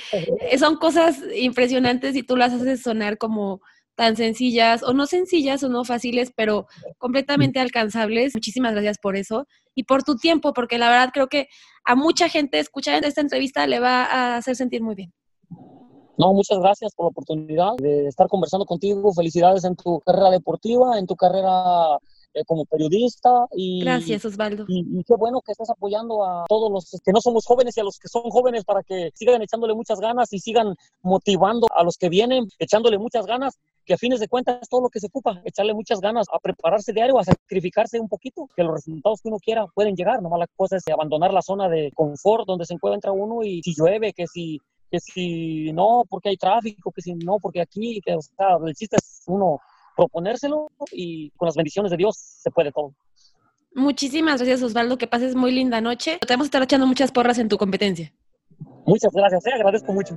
son 0.58 0.77
cosas 0.77 1.19
impresionantes 1.36 2.15
y 2.15 2.23
tú 2.23 2.36
las 2.38 2.53
haces 2.53 2.82
sonar 2.82 3.17
como 3.17 3.62
tan 4.00 4.16
sencillas, 4.16 4.82
o 4.82 4.94
no 4.94 5.06
sencillas 5.08 5.62
o 5.62 5.68
no 5.68 5.84
fáciles, 5.84 6.32
pero 6.34 6.68
completamente 6.98 7.60
alcanzables. 7.60 8.34
Muchísimas 8.34 8.72
gracias 8.72 8.98
por 8.98 9.18
eso 9.18 9.46
y 9.76 9.84
por 9.84 10.04
tu 10.04 10.16
tiempo, 10.16 10.54
porque 10.54 10.78
la 10.78 10.90
verdad 10.90 11.10
creo 11.14 11.28
que 11.28 11.50
a 11.84 11.96
mucha 11.96 12.30
gente 12.30 12.60
escuchar 12.60 13.04
esta 13.04 13.20
entrevista 13.20 13.68
le 13.68 13.82
va 13.82 14.06
a 14.06 14.38
hacer 14.38 14.56
sentir 14.56 14.82
muy 14.82 14.96
bien. 14.96 15.12
No, 16.18 16.32
muchas 16.32 16.60
gracias 16.60 16.96
por 16.96 17.08
la 17.08 17.10
oportunidad 17.10 17.76
de 17.78 18.08
estar 18.08 18.30
conversando 18.30 18.66
contigo. 18.66 19.12
Felicidades 19.14 19.66
en 19.66 19.76
tu 19.76 20.00
carrera 20.00 20.30
deportiva, 20.30 20.98
en 20.98 21.06
tu 21.06 21.18
carrera 21.18 21.98
eh, 22.34 22.44
como 22.46 22.64
periodista. 22.66 23.48
Y, 23.54 23.82
Gracias, 23.82 24.24
Osvaldo. 24.24 24.64
Y, 24.68 25.04
qué 25.04 25.16
bueno 25.16 25.42
que 25.42 25.52
estás 25.52 25.70
apoyando 25.72 26.24
a 26.24 26.46
todos 26.48 26.72
los 26.72 27.02
que 27.04 27.12
no 27.12 27.20
somos 27.20 27.46
jóvenes 27.46 27.76
y 27.76 27.80
a 27.82 27.84
los 27.84 27.98
que 27.98 28.08
son 28.08 28.24
jóvenes 28.30 28.64
para 28.64 28.84
que 28.84 29.10
sigan 29.14 29.42
echándole 29.42 29.74
muchas 29.74 30.00
ganas 30.00 30.32
y 30.32 30.40
sigan 30.40 30.76
motivando 31.02 31.68
a 31.76 31.84
los 31.84 31.98
que 31.98 32.08
vienen, 32.08 32.48
echándole 32.60 32.98
muchas 32.98 33.26
ganas 33.26 33.58
que 33.89 33.95
a 33.95 33.97
fines 33.97 34.19
de 34.19 34.28
cuentas 34.28 34.60
es 34.62 34.69
todo 34.69 34.82
lo 34.82 34.89
que 34.89 34.99
se 34.99 35.08
ocupa, 35.08 35.41
echarle 35.43 35.73
muchas 35.73 35.99
ganas 35.99 36.28
a 36.32 36.38
prepararse 36.38 36.93
diario, 36.93 37.17
a 37.17 37.23
sacrificarse 37.23 37.99
un 37.99 38.08
poquito, 38.08 38.47
que 38.56 38.63
los 38.63 38.75
resultados 38.75 39.19
que 39.19 39.30
uno 39.30 39.39
quiera 39.39 39.65
pueden 39.65 39.95
llegar, 39.95 40.21
nomás 40.21 40.41
la 40.41 40.47
cosa 40.56 40.78
es 40.78 40.88
abandonar 40.93 41.34
la 41.34 41.41
zona 41.41 41.67
de 41.67 41.91
confort 41.95 42.45
donde 42.45 42.65
se 42.65 42.75
encuentra 42.75 43.12
uno 43.12 43.41
y 43.41 43.63
si 43.63 43.73
llueve, 43.75 44.13
que 44.13 44.28
si 44.28 44.60
que 44.91 44.99
si 44.99 45.71
no, 45.73 46.04
porque 46.08 46.30
hay 46.30 46.38
tráfico, 46.38 46.91
que 46.91 47.02
si 47.02 47.15
no, 47.15 47.38
porque 47.41 47.62
aquí, 47.62 47.99
que 48.06 48.13
o 48.13 48.21
sea, 48.21 48.58
el 48.63 48.75
chiste 48.75 48.97
es 48.97 49.23
uno 49.25 49.60
proponérselo 49.95 50.67
y 50.91 51.32
con 51.32 51.47
las 51.47 51.56
bendiciones 51.56 51.89
de 51.89 51.97
Dios 51.97 52.15
se 52.15 52.52
puede 52.52 52.71
todo. 52.71 52.93
Muchísimas 53.73 54.39
gracias 54.39 54.62
Osvaldo, 54.62 54.99
que 54.99 55.08
pases 55.08 55.34
muy 55.34 55.52
linda 55.52 55.82
noche. 55.82 56.19
Te 56.19 56.34
vamos 56.34 56.45
a 56.45 56.49
estar 56.49 56.62
echando 56.62 56.86
muchas 56.86 57.12
porras 57.12 57.39
en 57.39 57.49
tu 57.49 57.58
competencia. 57.58 58.13
Muchas 58.86 59.12
gracias, 59.13 59.47
eh, 59.47 59.52
agradezco 59.56 59.91
mucho. 59.93 60.15